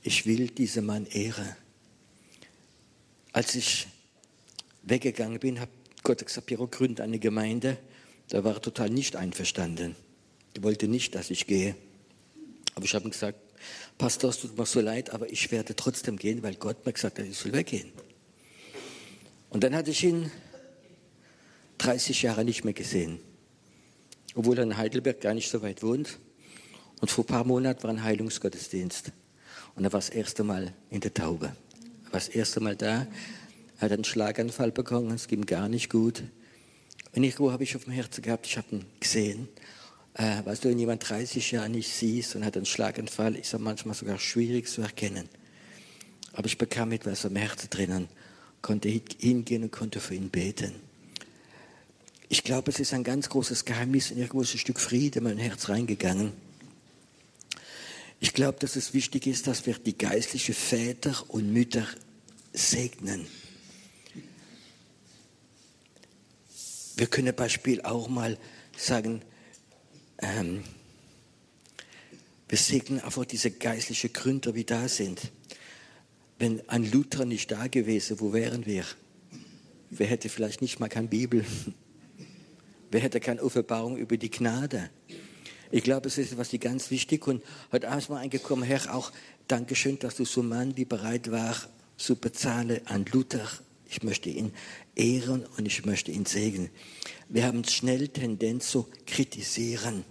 ich 0.03 0.27
will 0.27 0.49
diesen 0.49 0.85
Mann 0.85 1.07
ehren. 1.07 1.55
Als 3.33 3.55
ich 3.55 3.87
weggegangen 4.83 5.39
bin, 5.39 5.61
hat 5.61 5.69
Gott 6.03 6.25
gesagt, 6.25 6.47
Piero, 6.47 6.67
gründe 6.67 7.03
eine 7.03 7.19
Gemeinde 7.19 7.77
da 8.29 8.45
war 8.45 8.55
er 8.55 8.63
total 8.63 8.91
nicht 8.91 9.17
einverstanden. 9.17 9.97
Er 10.55 10.63
wollte 10.63 10.89
nicht, 10.89 11.15
dass 11.15 11.31
ich 11.31 11.47
gehe. 11.47 11.77
Aber 12.75 12.85
ich 12.85 12.95
habe 12.95 13.07
ihm 13.07 13.11
gesagt, 13.11 13.39
Pastor, 13.99 14.31
es 14.31 14.41
tut 14.41 14.57
mir 14.59 14.67
so 14.67 14.81
leid, 14.81 15.11
aber 15.11 15.31
ich 15.31 15.51
werde 15.51 15.75
trotzdem 15.75 16.17
gehen, 16.17 16.43
weil 16.43 16.55
Gott 16.57 16.85
mir 16.85 16.93
gesagt 16.93 17.19
hat, 17.19 17.27
ich 17.27 17.39
soll 17.39 17.53
weggehen. 17.53 17.91
Und 19.49 19.65
dann 19.65 19.75
hatte 19.75 19.91
ich 19.91 20.05
ihn 20.05 20.31
30 21.79 22.23
Jahre 22.23 22.45
nicht 22.45 22.65
mehr 22.65 22.75
gesehen. 22.75 23.19
Obwohl 24.35 24.59
er 24.59 24.65
in 24.65 24.77
Heidelberg 24.77 25.21
gar 25.21 25.35
nicht 25.35 25.51
so 25.51 25.63
weit 25.63 25.83
wohnt. 25.83 26.19
Und 27.01 27.11
vor 27.11 27.25
ein 27.25 27.29
paar 27.29 27.45
Monaten 27.45 27.83
war 27.83 27.91
ein 27.91 28.03
Heilungsgottesdienst. 28.03 29.13
Und 29.75 29.85
er 29.85 29.93
war 29.93 30.01
das 30.01 30.11
erste 30.11 30.45
Mal 30.45 30.75
in 30.91 31.01
der 31.01 31.15
Taube. 31.15 31.47
Er 31.47 32.13
war 32.13 32.21
das 32.21 32.29
erste 32.29 32.61
Mal 32.61 32.77
da. 32.77 33.07
Er 33.79 33.81
hat 33.81 33.93
einen 33.93 34.05
Schlaganfall 34.05 34.73
bekommen, 34.73 35.11
es 35.13 35.29
ging 35.29 35.45
gar 35.47 35.69
nicht 35.69 35.91
gut. 35.91 36.23
Und 37.17 37.25
irgendwo 37.25 37.51
habe 37.51 37.65
ich 37.65 37.75
auf 37.75 37.85
dem 37.85 37.95
Herzen 37.95 38.21
gehabt, 38.21 38.47
ich 38.47 38.59
habe 38.59 38.77
ihn 38.77 38.85
gesehen. 39.01 39.49
Äh, 40.13 40.45
weißt 40.45 40.63
du, 40.63 40.69
wenn 40.69 40.79
jemand 40.79 41.09
30 41.09 41.51
Jahre 41.51 41.71
nicht 41.71 41.91
siehst 41.91 42.37
und 42.37 42.45
hat 42.45 42.57
einen 42.57 42.67
Schlaganfall, 42.67 43.37
ist 43.37 43.55
er 43.55 43.59
manchmal 43.59 43.95
sogar 43.95 44.19
schwierig 44.19 44.69
zu 44.69 44.83
erkennen. 44.83 45.27
Aber 46.35 46.47
ich 46.47 46.59
bekam 46.59 46.93
etwas 46.93 47.25
am 47.25 47.35
Herzen 47.35 47.71
drinnen, 47.71 48.09
konnte 48.61 48.91
hingehen 48.91 49.63
und 49.63 49.73
konnte 49.73 49.99
für 49.99 50.15
ihn 50.15 50.29
beten. 50.29 50.75
Ich 52.29 52.45
glaube, 52.45 52.71
es 52.71 52.81
ist 52.81 52.93
ein 52.93 53.03
ganz 53.03 53.31
großes 53.31 53.65
Geheimnis 53.65 54.11
in 54.11 54.19
irgendwo 54.19 54.43
ist 54.43 54.55
ein 54.55 54.59
Stück 54.59 54.79
Friede 54.79 55.21
in 55.21 55.25
mein 55.25 55.39
Herz 55.39 55.71
reingegangen. 55.71 56.33
Ich 58.21 58.35
glaube, 58.35 58.59
dass 58.59 58.77
es 58.77 58.93
wichtig 58.93 59.27
ist, 59.27 59.47
dass 59.47 59.65
wir 59.65 59.79
die 59.79 59.97
geistlichen 59.97 60.55
Väter 60.55 61.25
und 61.29 61.51
Mütter 61.51 61.87
segnen. 62.53 63.27
Wir 66.97 67.07
können 67.07 67.37
Beispiel 67.37 67.83
auch 67.83 68.09
mal 68.09 68.39
sagen, 68.75 69.21
ähm, 70.19 70.65
wir 72.49 72.57
segnen 72.57 73.01
einfach 73.01 73.27
diese 73.27 73.51
geistlichen 73.51 74.15
Gründer, 74.15 74.53
die 74.53 74.65
da 74.65 74.89
sind. 74.89 75.31
Wenn 76.39 76.67
ein 76.71 76.91
Luther 76.91 77.27
nicht 77.27 77.51
da 77.51 77.67
gewesen, 77.67 78.19
wo 78.21 78.33
wären 78.33 78.65
wir? 78.65 78.85
Wer 79.91 80.07
hätte 80.07 80.31
vielleicht 80.31 80.63
nicht 80.63 80.81
mal 80.81 80.89
keine 80.89 81.09
Bibel? 81.09 81.45
Wer 82.91 83.01
hätte 83.01 83.21
keine 83.21 83.43
Offenbarung 83.43 83.97
über 83.97 84.17
die 84.17 84.31
Gnade? 84.31 84.91
Ich 85.71 85.83
glaube, 85.83 86.09
es 86.09 86.17
ist 86.17 86.33
etwas 86.33 86.51
die 86.51 86.61
ganz 86.61 86.91
wichtig 86.91 87.27
und 87.27 87.43
heute 87.73 87.89
Abend 87.89 88.09
mal 88.09 88.19
eingekommen, 88.19 88.65
Herr, 88.65 88.95
auch 88.95 89.13
Dankeschön, 89.49 89.99
dass 89.99 90.17
du 90.17 90.25
so 90.25 90.43
Mann, 90.43 90.77
wie 90.77 90.85
bereit 90.85 91.31
war, 91.31 91.57
zu 91.97 92.17
bezahlen 92.17 92.81
an 92.87 93.05
Luther. 93.13 93.47
Ich 93.89 94.03
möchte 94.03 94.29
ihn 94.29 94.53
ehren 94.95 95.47
und 95.57 95.67
ich 95.67 95.85
möchte 95.85 96.11
ihn 96.11 96.27
segnen. 96.27 96.71
Wir 97.29 97.47
haben 97.47 97.65
schnell 97.65 98.09
Tendenz 98.09 98.71
zu 98.71 98.89
kritisieren. 99.07 100.05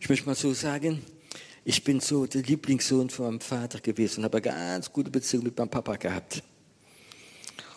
Ich 0.00 0.08
möchte 0.08 0.26
mal 0.26 0.34
so 0.34 0.52
sagen, 0.52 1.02
ich 1.64 1.84
bin 1.84 2.00
so 2.00 2.26
der 2.26 2.42
Lieblingssohn 2.42 3.10
von 3.10 3.26
meinem 3.26 3.40
Vater 3.40 3.80
gewesen 3.80 4.20
und 4.20 4.24
habe 4.24 4.38
eine 4.38 4.44
ganz 4.46 4.92
gute 4.92 5.10
Beziehung 5.10 5.44
mit 5.44 5.58
meinem 5.58 5.68
Papa 5.68 5.96
gehabt. 5.96 6.42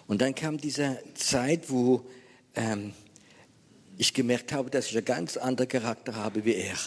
Und 0.08 0.22
dann 0.22 0.36
kam 0.36 0.58
diese 0.58 1.00
Zeit, 1.13 1.70
wo 1.70 2.05
ähm, 2.55 2.93
ich 3.98 4.13
gemerkt 4.13 4.51
habe, 4.51 4.70
dass 4.70 4.88
ich 4.88 4.98
einen 4.98 5.05
ganz 5.05 5.38
anderen 5.38 5.70
Charakter 5.70 6.15
habe 6.15 6.46
wie 6.46 6.55
er. 6.55 6.77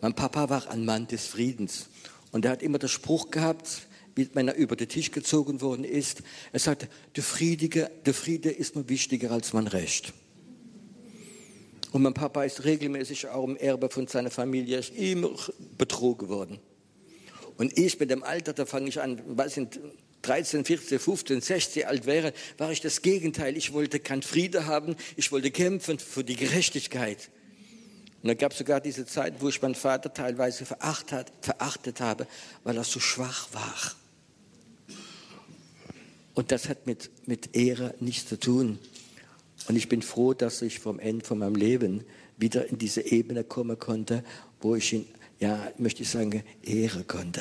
Mein 0.00 0.14
Papa 0.14 0.48
war 0.48 0.68
ein 0.70 0.84
Mann 0.84 1.06
des 1.06 1.26
Friedens 1.26 1.88
und 2.32 2.44
er 2.44 2.52
hat 2.52 2.62
immer 2.62 2.78
den 2.78 2.88
Spruch 2.88 3.30
gehabt, 3.30 3.86
wenn 4.16 4.48
er 4.48 4.54
über 4.54 4.76
den 4.76 4.88
Tisch 4.88 5.10
gezogen 5.10 5.60
worden 5.60 5.84
ist, 5.84 6.22
er 6.52 6.58
sagte, 6.58 6.88
der 7.14 7.22
Friede, 7.22 7.90
der 8.04 8.14
Friede 8.14 8.50
ist 8.50 8.74
mir 8.74 8.88
wichtiger 8.88 9.30
als 9.30 9.52
mein 9.52 9.66
Recht. 9.66 10.12
Und 11.92 12.02
mein 12.02 12.14
Papa 12.14 12.44
ist 12.44 12.64
regelmäßig 12.64 13.28
auch 13.28 13.44
im 13.44 13.56
Erbe 13.56 13.88
von 13.88 14.06
seiner 14.06 14.30
Familie 14.30 14.80
immer 14.96 15.30
betrogen 15.78 16.28
worden. 16.28 16.58
Und 17.56 17.78
ich 17.78 17.98
mit 17.98 18.10
dem 18.10 18.22
Alter, 18.22 18.52
da 18.52 18.66
fange 18.66 18.88
ich 18.88 19.00
an, 19.00 19.22
weiß 19.26 19.56
nicht, 19.58 19.80
13, 20.22 20.64
14, 20.64 20.98
15, 20.98 21.40
16 21.40 21.84
alt 21.84 22.06
wäre, 22.06 22.32
war 22.58 22.70
ich 22.72 22.80
das 22.80 23.00
Gegenteil. 23.02 23.56
Ich 23.56 23.72
wollte 23.72 24.00
keinen 24.00 24.22
Friede 24.22 24.66
haben, 24.66 24.96
ich 25.16 25.30
wollte 25.30 25.50
kämpfen 25.50 25.98
für 25.98 26.24
die 26.24 26.36
Gerechtigkeit. 26.36 27.30
Und 28.22 28.28
da 28.28 28.34
gab 28.34 28.52
es 28.52 28.58
sogar 28.58 28.80
diese 28.80 29.06
Zeit, 29.06 29.40
wo 29.40 29.48
ich 29.48 29.62
meinen 29.62 29.74
Vater 29.74 30.12
teilweise 30.12 30.64
verachtet, 30.64 31.32
verachtet 31.40 32.00
habe, 32.00 32.26
weil 32.64 32.76
er 32.76 32.84
so 32.84 32.98
schwach 32.98 33.48
war. 33.52 33.96
Und 36.36 36.52
das 36.52 36.68
hat 36.68 36.86
mit, 36.86 37.10
mit 37.26 37.56
Ehre 37.56 37.94
nichts 37.98 38.28
zu 38.28 38.38
tun. 38.38 38.78
Und 39.68 39.74
ich 39.76 39.88
bin 39.88 40.02
froh, 40.02 40.34
dass 40.34 40.60
ich 40.60 40.80
vom 40.80 41.00
Ende 41.00 41.24
von 41.24 41.38
meinem 41.38 41.54
Leben 41.54 42.04
wieder 42.36 42.68
in 42.68 42.76
diese 42.76 43.00
Ebene 43.00 43.42
kommen 43.42 43.78
konnte, 43.78 44.22
wo 44.60 44.76
ich 44.76 44.92
ihn, 44.92 45.06
ja, 45.40 45.72
möchte 45.78 46.02
ich 46.02 46.10
sagen, 46.10 46.44
ehren 46.62 47.06
konnte. 47.06 47.40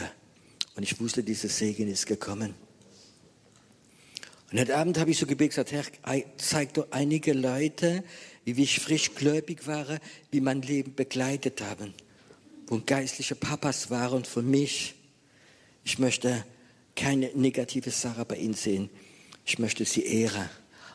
Und 0.77 0.83
ich 0.83 0.97
wusste, 1.01 1.23
dieser 1.23 1.49
Segen 1.49 1.89
ist 1.89 2.05
gekommen. 2.05 2.53
Und 4.49 4.59
heute 4.61 4.77
Abend 4.77 4.97
habe 4.97 5.11
ich 5.11 5.17
so 5.17 5.25
gebetet, 5.25 5.67
gesagt, 5.67 5.73
Herr, 5.73 6.23
zeig 6.37 6.73
doch 6.75 6.87
einige 6.91 7.33
Leute, 7.33 8.01
wie 8.45 8.63
ich 8.63 8.79
frisch 8.79 9.13
gläubig 9.13 9.67
war, 9.67 9.99
wie 10.31 10.39
mein 10.39 10.61
Leben 10.61 10.95
begleitet 10.95 11.61
haben, 11.61 11.93
wo 12.67 12.81
geistliche 12.85 13.35
Papas 13.35 13.89
waren 13.89 14.23
für 14.23 14.41
mich. 14.41 14.95
Ich 15.83 15.99
möchte 15.99 16.45
keine 16.95 17.31
negative 17.35 17.91
Sache 17.91 18.25
bei 18.25 18.37
ihnen 18.37 18.53
sehen. 18.53 18.89
Ich 19.45 19.59
möchte 19.59 19.85
sie 19.85 20.03
ehren, 20.03 20.49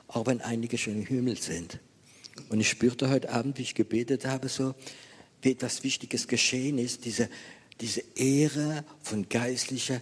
auch 0.08 0.26
wenn 0.26 0.40
einige 0.40 0.78
schon 0.78 0.94
im 0.94 1.06
Himmel 1.06 1.36
sind. 1.36 1.78
Und 2.48 2.60
ich 2.60 2.68
spürte 2.68 3.10
heute 3.10 3.30
Abend, 3.30 3.58
wie 3.58 3.62
ich 3.62 3.74
gebetet 3.74 4.24
habe, 4.24 4.48
so, 4.48 4.74
wie 5.42 5.52
etwas 5.52 5.84
Wichtiges 5.84 6.26
geschehen 6.26 6.78
ist, 6.78 7.04
diese, 7.04 7.28
diese 7.80 8.02
Ehre 8.16 8.84
von 9.02 9.28
geistlicher 9.28 10.00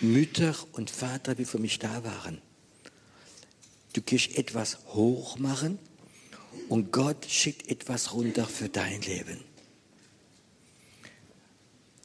Mütter 0.00 0.54
und 0.72 0.90
Vater, 0.90 1.34
die 1.34 1.44
für 1.44 1.58
mich 1.58 1.78
da 1.78 2.04
waren. 2.04 2.40
Du 3.92 4.00
gehst 4.00 4.36
etwas 4.36 4.78
hoch 4.88 5.38
machen 5.38 5.78
und 6.68 6.92
Gott 6.92 7.26
schickt 7.28 7.68
etwas 7.70 8.12
runter 8.14 8.46
für 8.46 8.68
dein 8.68 9.02
Leben. 9.02 9.40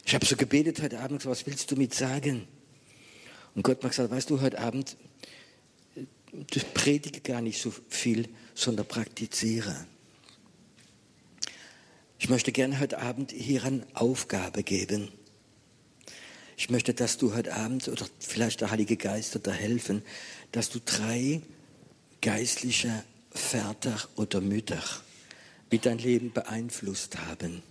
Ich 0.05 0.15
habe 0.15 0.25
so 0.25 0.35
gebetet 0.35 0.81
heute 0.81 0.99
Abend, 0.99 1.25
was 1.25 1.45
willst 1.45 1.69
du 1.71 1.75
mit 1.75 1.93
sagen? 1.93 2.47
Und 3.57 3.63
Gott 3.63 3.83
hat 3.83 3.89
gesagt, 3.89 4.11
weißt 4.11 4.29
du, 4.29 4.39
heute 4.39 4.59
Abend, 4.59 4.97
du 6.31 6.59
predige 6.75 7.21
gar 7.21 7.41
nicht 7.41 7.59
so 7.59 7.73
viel, 7.89 8.29
sondern 8.53 8.85
praktiziere. 8.85 9.75
Ich 12.19 12.29
möchte 12.29 12.51
gerne 12.51 12.79
heute 12.79 12.99
Abend 12.99 13.31
hier 13.31 13.63
eine 13.63 13.81
Aufgabe 13.95 14.61
geben. 14.61 15.07
Ich 16.55 16.69
möchte, 16.69 16.93
dass 16.93 17.17
du 17.17 17.33
heute 17.33 17.55
Abend 17.55 17.87
oder 17.87 18.05
vielleicht 18.19 18.61
der 18.61 18.69
Heilige 18.69 18.95
Geist 18.95 19.39
da 19.41 19.51
helfen, 19.51 20.03
dass 20.51 20.69
du 20.69 20.79
drei 20.79 21.41
geistliche 22.21 23.03
Väter 23.31 24.07
oder 24.17 24.39
Mütter, 24.39 24.83
wie 25.71 25.79
dein 25.79 25.97
Leben 25.97 26.31
beeinflusst 26.31 27.17
haben, 27.17 27.63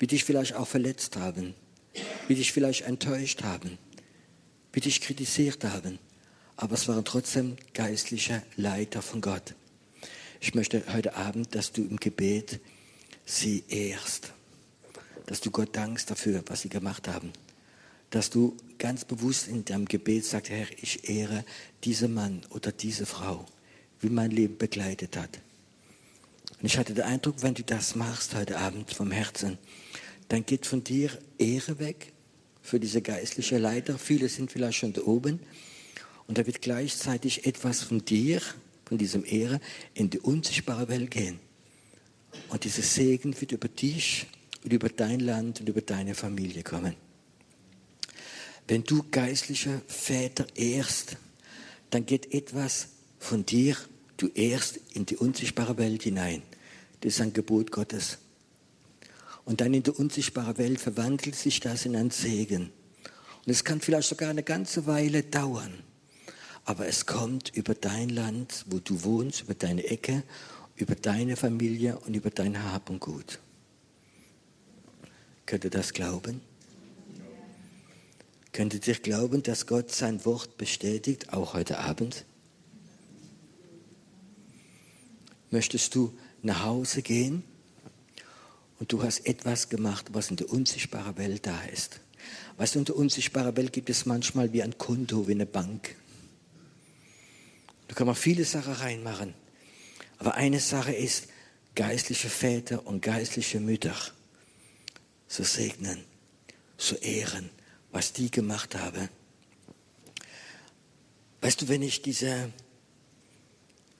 wie 0.00 0.08
dich 0.08 0.24
vielleicht 0.24 0.54
auch 0.54 0.66
verletzt 0.66 1.14
haben, 1.16 1.54
wie 2.26 2.34
dich 2.34 2.50
vielleicht 2.50 2.82
enttäuscht 2.82 3.44
haben, 3.44 3.78
wie 4.74 4.80
dich 4.80 5.00
kritisiert 5.00 5.64
haben, 5.64 6.00
aber 6.56 6.74
es 6.74 6.88
waren 6.88 7.04
trotzdem 7.04 7.56
geistliche 7.74 8.42
Leiter 8.56 9.02
von 9.02 9.20
Gott. 9.20 9.54
Ich 10.40 10.54
möchte 10.54 10.82
heute 10.92 11.14
Abend, 11.14 11.54
dass 11.54 11.70
du 11.70 11.82
im 11.82 11.96
Gebet 11.96 12.60
sie 13.24 13.62
ehrst, 13.68 14.32
dass 15.26 15.40
du 15.40 15.52
Gott 15.52 15.76
dankst 15.76 16.10
dafür, 16.10 16.42
was 16.48 16.62
sie 16.62 16.68
gemacht 16.68 17.06
haben, 17.06 17.32
dass 18.10 18.30
du 18.30 18.56
ganz 18.78 19.04
bewusst 19.04 19.46
in 19.46 19.64
deinem 19.64 19.86
Gebet 19.86 20.24
sagst, 20.24 20.50
Herr, 20.50 20.66
ich 20.82 21.08
ehre 21.08 21.44
diesen 21.84 22.12
Mann 22.12 22.42
oder 22.50 22.72
diese 22.72 23.06
Frau, 23.06 23.46
wie 24.00 24.10
mein 24.10 24.32
Leben 24.32 24.58
begleitet 24.58 25.16
hat. 25.16 25.38
Und 26.58 26.66
ich 26.66 26.78
hatte 26.78 26.94
den 26.94 27.04
Eindruck, 27.04 27.36
wenn 27.42 27.54
du 27.54 27.62
das 27.62 27.94
machst 27.94 28.34
heute 28.34 28.58
Abend 28.58 28.92
vom 28.92 29.12
Herzen, 29.12 29.56
dann 30.28 30.44
geht 30.44 30.66
von 30.66 30.82
dir 30.82 31.10
Ehre 31.38 31.78
weg 31.78 32.13
für 32.64 32.80
diese 32.80 33.02
geistliche 33.02 33.58
Leiter. 33.58 33.98
Viele 33.98 34.28
sind 34.30 34.50
vielleicht 34.50 34.78
schon 34.78 34.94
da 34.94 35.02
oben. 35.02 35.38
Und 36.26 36.38
da 36.38 36.46
wird 36.46 36.62
gleichzeitig 36.62 37.46
etwas 37.46 37.82
von 37.82 38.02
dir, 38.06 38.40
von 38.86 38.96
diesem 38.96 39.22
Ehre, 39.26 39.60
in 39.92 40.08
die 40.08 40.18
unsichtbare 40.18 40.88
Welt 40.88 41.10
gehen. 41.10 41.38
Und 42.48 42.64
dieser 42.64 42.82
Segen 42.82 43.38
wird 43.38 43.52
über 43.52 43.68
dich 43.68 44.26
und 44.64 44.72
über 44.72 44.88
dein 44.88 45.20
Land 45.20 45.60
und 45.60 45.68
über 45.68 45.82
deine 45.82 46.14
Familie 46.14 46.62
kommen. 46.62 46.96
Wenn 48.66 48.82
du 48.82 49.04
geistliche 49.10 49.82
Väter 49.86 50.46
ehrst, 50.54 51.18
dann 51.90 52.06
geht 52.06 52.32
etwas 52.32 52.88
von 53.18 53.44
dir, 53.44 53.76
du 54.16 54.28
ehrst 54.28 54.80
in 54.94 55.04
die 55.04 55.18
unsichtbare 55.18 55.76
Welt 55.76 56.02
hinein. 56.02 56.40
Das 57.02 57.12
ist 57.12 57.20
ein 57.20 57.34
Gebot 57.34 57.70
Gottes. 57.70 58.16
Und 59.44 59.60
dann 59.60 59.74
in 59.74 59.82
die 59.82 59.90
unsichtbare 59.90 60.56
Welt 60.58 60.80
verwandelt 60.80 61.34
sich 61.34 61.60
das 61.60 61.84
in 61.84 61.96
einen 61.96 62.10
Segen. 62.10 62.72
Und 63.44 63.52
es 63.52 63.64
kann 63.64 63.80
vielleicht 63.80 64.08
sogar 64.08 64.30
eine 64.30 64.42
ganze 64.42 64.86
Weile 64.86 65.22
dauern. 65.22 65.74
Aber 66.64 66.86
es 66.86 67.04
kommt 67.04 67.54
über 67.54 67.74
dein 67.74 68.08
Land, 68.08 68.64
wo 68.68 68.78
du 68.78 69.04
wohnst, 69.04 69.42
über 69.42 69.54
deine 69.54 69.84
Ecke, 69.84 70.22
über 70.76 70.94
deine 70.94 71.36
Familie 71.36 71.98
und 71.98 72.14
über 72.14 72.30
dein 72.30 72.62
Hab 72.64 72.88
und 72.88 73.00
Gut. 73.00 73.38
Könnt 75.44 75.64
ihr 75.64 75.70
das 75.70 75.92
glauben? 75.92 76.40
Könntet 78.52 78.86
ihr 78.88 78.94
glauben, 78.94 79.42
dass 79.42 79.66
Gott 79.66 79.92
sein 79.92 80.24
Wort 80.24 80.56
bestätigt, 80.56 81.34
auch 81.34 81.52
heute 81.52 81.80
Abend? 81.80 82.24
Möchtest 85.50 85.94
du 85.94 86.16
nach 86.40 86.64
Hause 86.64 87.02
gehen 87.02 87.44
und 88.84 88.92
du 88.92 89.02
hast 89.02 89.20
etwas 89.20 89.70
gemacht, 89.70 90.08
was 90.12 90.28
in 90.28 90.36
der 90.36 90.50
unsichtbaren 90.50 91.16
Welt 91.16 91.46
da 91.46 91.58
ist? 91.72 92.00
Weißt 92.58 92.74
du, 92.74 92.80
in 92.80 92.84
der 92.84 92.96
unsichtbaren 92.96 93.56
Welt 93.56 93.72
gibt 93.72 93.88
es 93.88 94.04
manchmal 94.04 94.52
wie 94.52 94.62
ein 94.62 94.76
Konto, 94.76 95.26
wie 95.26 95.32
eine 95.32 95.46
Bank. 95.46 95.96
Da 97.88 97.94
kann 97.94 98.06
man 98.06 98.14
viele 98.14 98.44
Sachen 98.44 98.74
reinmachen. 98.74 99.32
Aber 100.18 100.34
eine 100.34 100.60
Sache 100.60 100.92
ist, 100.92 101.28
geistliche 101.74 102.28
Väter 102.28 102.86
und 102.86 103.00
geistliche 103.00 103.58
Mütter 103.58 103.96
zu 105.28 105.44
segnen, 105.44 106.04
zu 106.76 106.96
ehren, 106.96 107.48
was 107.90 108.12
die 108.12 108.30
gemacht 108.30 108.74
haben. 108.74 109.08
Weißt 111.40 111.62
du, 111.62 111.68
wenn 111.68 111.80
ich 111.80 112.02
diese 112.02 112.52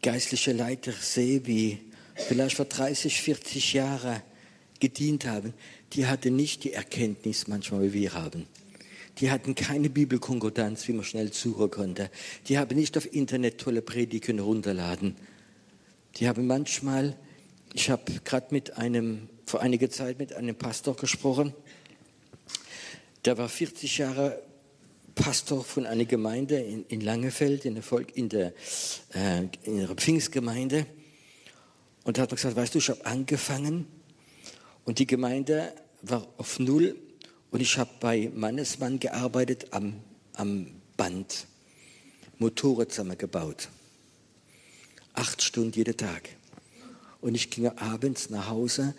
geistliche 0.03 0.53
Leiter 0.53 0.93
sehe, 0.93 1.47
wie 1.47 1.91
vielleicht 2.17 2.57
vor 2.57 2.67
30, 2.67 3.23
40 3.23 3.73
Jahren 3.73 4.23
gedient 4.81 5.27
haben, 5.27 5.55
die 5.93 6.07
hatten 6.07 6.37
nicht 6.37 6.65
die 6.65 6.73
Erkenntnis 6.73 7.49
manchmal, 7.49 7.83
wie 7.83 7.93
wir 7.93 8.13
haben. 8.15 8.47
Die 9.19 9.31
hatten 9.31 9.55
keine 9.55 9.91
Bibelkonkordanz, 9.91 10.89
wie 10.89 10.93
man 10.93 11.05
schnell 11.05 11.33
suchen 11.33 11.71
konnte. 11.71 12.11
Die 12.49 12.59
haben 12.59 12.77
nicht 12.77 12.97
auf 12.97 13.13
Internet 13.13 13.59
tolle 13.59 13.81
Predigen 13.81 14.41
runterladen. 14.41 15.17
Die 16.17 16.29
haben 16.29 16.47
manchmal, 16.47 17.17
ich 17.73 17.91
habe 17.91 18.13
gerade 18.25 18.49
mit 18.51 18.77
einem, 18.77 19.29
vor 19.47 19.61
einiger 19.61 19.89
Zeit 19.91 20.19
mit 20.19 20.33
einem 20.33 20.57
Pastor 20.57 20.97
gesprochen, 20.97 21.55
der 23.25 23.39
war 23.39 23.49
40 23.49 23.99
Jahre 23.99 24.43
Pastor 25.15 25.63
von 25.63 25.87
einer 25.87 26.05
Gemeinde 26.05 26.59
in, 26.59 26.85
in 26.87 27.01
Langefeld, 27.01 27.65
in 27.65 27.75
der, 27.75 27.83
Volk, 27.83 28.17
in, 28.17 28.29
der, 28.29 28.53
äh, 29.15 29.45
in 29.63 29.79
der 29.79 29.89
Pfingstgemeinde. 29.95 30.87
Und 32.03 32.19
da 32.19 32.23
hat 32.23 32.33
er 32.33 32.37
gesagt, 32.37 32.57
weißt 32.57 32.75
du, 32.75 32.79
ich 32.79 32.91
habe 32.91 33.07
angefangen 33.07 33.87
und 34.85 34.99
die 34.99 35.07
Gemeinde 35.07 35.73
war 36.03 36.27
auf 36.37 36.59
Null 36.59 36.97
und 37.51 37.61
ich 37.61 37.79
habe 37.79 37.91
bei 38.01 38.31
Mannesmann 38.35 38.99
gearbeitet 38.99 39.69
am, 39.73 39.95
am 40.35 40.67
Band, 40.97 41.47
Motorrad 42.39 42.91
zusammengebaut. 42.91 43.69
Acht 45.15 45.43
Stunden 45.43 45.73
jeden 45.73 45.97
Tag. 45.97 46.31
Und 47.21 47.35
ich 47.35 47.51
ging 47.51 47.69
abends 47.69 48.29
nach 48.31 48.49
Hause, 48.49 48.95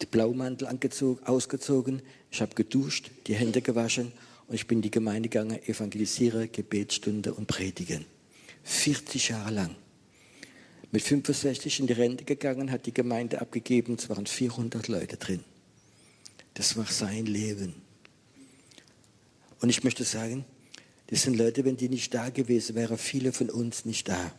den 0.00 0.08
Blaumantel 0.08 0.68
angezogen, 0.68 1.24
ausgezogen, 1.24 2.02
ich 2.30 2.40
habe 2.40 2.54
geduscht, 2.54 3.10
die 3.26 3.34
Hände 3.34 3.62
gewaschen 3.62 4.12
und 4.48 4.54
ich 4.54 4.66
bin 4.66 4.78
in 4.78 4.82
die 4.82 4.90
Gemeinde 4.90 5.28
gegangen, 5.28 5.62
evangelisiere, 5.66 6.48
Gebetsstunde 6.48 7.32
und 7.32 7.46
predigen. 7.46 8.04
40 8.64 9.28
Jahre 9.30 9.50
lang. 9.50 9.76
Mit 10.94 11.02
65 11.02 11.80
in 11.80 11.88
die 11.88 11.92
Rente 11.92 12.22
gegangen, 12.22 12.70
hat 12.70 12.86
die 12.86 12.94
Gemeinde 12.94 13.40
abgegeben, 13.40 13.96
es 13.98 14.08
waren 14.08 14.26
400 14.26 14.86
Leute 14.86 15.16
drin. 15.16 15.40
Das 16.54 16.76
war 16.76 16.86
sein 16.86 17.26
Leben. 17.26 17.74
Und 19.60 19.70
ich 19.70 19.82
möchte 19.82 20.04
sagen, 20.04 20.44
das 21.08 21.22
sind 21.22 21.36
Leute, 21.36 21.64
wenn 21.64 21.76
die 21.76 21.88
nicht 21.88 22.14
da 22.14 22.28
gewesen 22.28 22.76
wären, 22.76 22.96
viele 22.96 23.32
von 23.32 23.50
uns 23.50 23.84
nicht 23.84 24.08
da. 24.08 24.32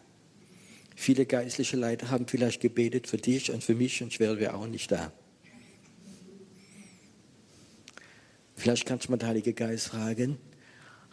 Viele 0.96 1.26
geistliche 1.26 1.76
Leiter 1.76 2.10
haben 2.10 2.26
vielleicht 2.26 2.62
gebetet 2.62 3.08
für 3.08 3.18
dich 3.18 3.52
und 3.52 3.62
für 3.62 3.76
mich 3.76 4.02
und 4.02 4.14
ich 4.14 4.22
wäre 4.22 4.54
auch 4.54 4.66
nicht 4.66 4.90
da. 4.90 5.12
Vielleicht 8.56 8.86
kannst 8.86 9.08
du 9.08 9.12
mal 9.12 9.18
den 9.18 9.28
Heiligen 9.28 9.56
Geist 9.56 9.90
fragen, 9.90 10.38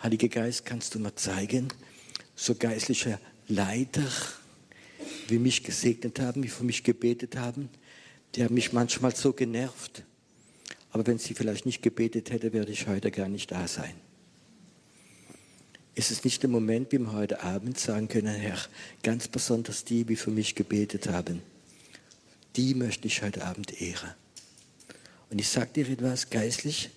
Heiliger 0.00 0.28
Geist, 0.28 0.64
kannst 0.64 0.94
du 0.94 1.00
mir 1.00 1.16
zeigen, 1.16 1.66
so 2.36 2.54
geistliche 2.54 3.18
Leiter, 3.48 4.06
wie 5.28 5.38
mich 5.38 5.62
gesegnet 5.62 6.20
haben, 6.20 6.42
wie 6.42 6.48
für 6.48 6.64
mich 6.64 6.84
gebetet 6.84 7.36
haben, 7.36 7.68
die 8.34 8.44
haben 8.44 8.54
mich 8.54 8.72
manchmal 8.72 9.14
so 9.14 9.32
genervt. 9.32 10.04
Aber 10.90 11.06
wenn 11.06 11.18
sie 11.18 11.34
vielleicht 11.34 11.66
nicht 11.66 11.82
gebetet 11.82 12.30
hätte, 12.30 12.52
werde 12.52 12.72
ich 12.72 12.86
heute 12.86 13.10
gar 13.10 13.28
nicht 13.28 13.50
da 13.50 13.66
sein. 13.66 13.94
Ist 15.94 16.10
es 16.10 16.24
nicht 16.24 16.42
der 16.42 16.50
Moment, 16.50 16.90
wie 16.92 16.98
wir 16.98 17.12
heute 17.12 17.42
Abend 17.42 17.78
sagen 17.78 18.08
können, 18.08 18.34
Herr, 18.34 18.58
ganz 19.02 19.28
besonders 19.28 19.84
die, 19.84 20.04
die 20.04 20.16
für 20.16 20.30
mich 20.30 20.54
gebetet 20.54 21.08
haben, 21.08 21.42
die 22.56 22.74
möchte 22.74 23.06
ich 23.06 23.22
heute 23.22 23.44
Abend 23.44 23.80
ehren. 23.80 24.10
Und 25.30 25.40
ich 25.40 25.48
sage 25.48 25.70
dir 25.74 25.88
etwas 25.88 26.30
geistlich, 26.30 26.90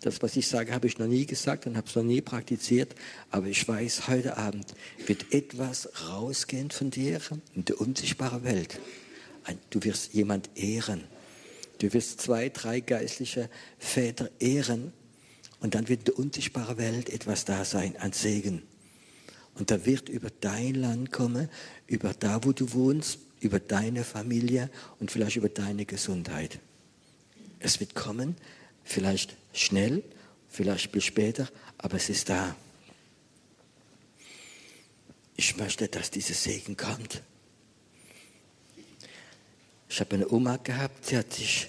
das, 0.00 0.22
was 0.22 0.36
ich 0.36 0.46
sage, 0.46 0.72
habe 0.72 0.86
ich 0.86 0.98
noch 0.98 1.06
nie 1.06 1.26
gesagt 1.26 1.66
und 1.66 1.76
habe 1.76 1.86
es 1.86 1.94
noch 1.94 2.02
nie 2.02 2.20
praktiziert. 2.20 2.94
Aber 3.30 3.46
ich 3.46 3.66
weiß, 3.66 4.08
heute 4.08 4.36
Abend 4.36 4.74
wird 5.06 5.32
etwas 5.32 5.88
rausgehen 6.08 6.70
von 6.70 6.90
dir 6.90 7.20
in 7.54 7.64
der 7.64 7.80
unsichtbaren 7.80 8.44
Welt. 8.44 8.78
Du 9.70 9.82
wirst 9.84 10.14
jemand 10.14 10.50
ehren. 10.54 11.04
Du 11.78 11.92
wirst 11.92 12.20
zwei, 12.20 12.48
drei 12.48 12.80
geistliche 12.80 13.48
Väter 13.78 14.30
ehren. 14.38 14.92
Und 15.60 15.74
dann 15.74 15.88
wird 15.88 16.00
in 16.00 16.04
der 16.06 16.18
unsichtbaren 16.18 16.76
Welt 16.76 17.08
etwas 17.08 17.44
da 17.44 17.64
sein, 17.64 17.96
ein 17.96 18.12
Segen. 18.12 18.62
Und 19.54 19.70
da 19.70 19.86
wird 19.86 20.08
über 20.08 20.28
dein 20.40 20.74
Land 20.74 21.12
kommen, 21.12 21.48
über 21.86 22.12
da, 22.12 22.44
wo 22.44 22.52
du 22.52 22.72
wohnst, 22.74 23.18
über 23.40 23.58
deine 23.58 24.04
Familie 24.04 24.70
und 25.00 25.10
vielleicht 25.10 25.36
über 25.36 25.48
deine 25.48 25.86
Gesundheit. 25.86 26.58
Es 27.58 27.80
wird 27.80 27.94
kommen, 27.94 28.36
vielleicht 28.86 29.36
schnell, 29.52 30.02
vielleicht 30.48 30.92
bis 30.92 31.04
später, 31.04 31.48
aber 31.76 31.96
es 31.96 32.08
ist 32.08 32.30
da. 32.30 32.56
Ich 35.36 35.56
möchte, 35.58 35.88
dass 35.88 36.10
dieser 36.10 36.34
Segen 36.34 36.76
kommt. 36.76 37.22
Ich 39.88 40.00
habe 40.00 40.16
eine 40.16 40.30
Oma 40.30 40.56
gehabt, 40.56 41.10
die 41.10 41.16
hat 41.18 41.32
sich 41.32 41.68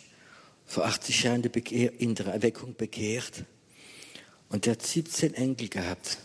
vor 0.66 0.86
80 0.86 1.24
Jahren 1.24 1.44
in 1.44 2.16
der 2.16 2.28
Erweckung 2.28 2.76
bekehrt. 2.76 3.44
Und 4.50 4.66
die 4.66 4.72
hat 4.72 4.82
17 4.82 5.34
Enkel 5.34 5.68
gehabt. 5.68 6.20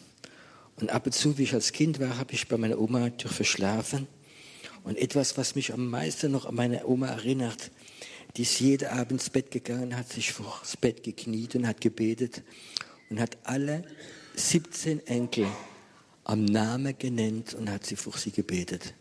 Und 0.77 0.91
ab 0.91 1.07
und 1.07 1.13
zu, 1.13 1.37
wie 1.39 1.45
ich 1.45 1.55
als 1.55 1.73
Kind 1.73 1.99
war, 2.01 2.19
habe 2.19 2.33
ich 2.35 2.49
bei 2.49 2.57
meiner 2.57 2.79
Oma 2.79 3.11
durch 3.11 3.33
verschlafen. 3.33 4.07
Und 4.85 4.97
etwas, 4.97 5.37
was 5.37 5.55
mich 5.55 5.73
am 5.73 5.89
meisten 5.91 6.31
noch 6.31 6.47
an 6.47 6.55
meine 6.55 6.87
Oma 6.87 7.09
erinnert, 7.09 7.71
die 8.37 8.43
ist 8.43 8.61
jeden 8.61 8.89
Abend 8.89 9.13
ins 9.13 9.31
Bett 9.31 9.51
gegangen, 9.51 9.97
hat 9.97 10.11
sich 10.11 10.33
vor 10.33 10.59
das 10.63 10.77
Bett 10.77 11.03
gekniet 11.03 11.55
und 11.55 11.67
hat 11.67 11.81
gebetet 11.81 12.43
und 13.11 13.21
hat 13.21 13.37
alle 13.45 13.85
17 14.37 15.07
Enkel 15.07 15.47
am 16.25 16.45
Namen 16.45 16.97
genannt 16.99 17.55
und 17.55 17.71
hat 17.71 17.85
sie 17.85 17.97
vor 17.97 18.17
sie 18.17 18.31
gebetet. 18.31 18.95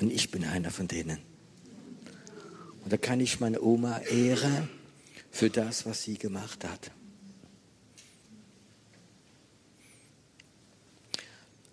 Und 0.00 0.12
ich 0.12 0.30
bin 0.30 0.44
einer 0.44 0.70
von 0.70 0.88
denen. 0.88 1.18
Und 2.82 2.92
da 2.92 2.96
kann 2.96 3.20
ich 3.20 3.38
meine 3.40 3.60
Oma 3.60 3.98
ehren 3.98 4.68
für 5.30 5.50
das, 5.50 5.86
was 5.86 6.02
sie 6.02 6.18
gemacht 6.18 6.64
hat. 6.64 6.90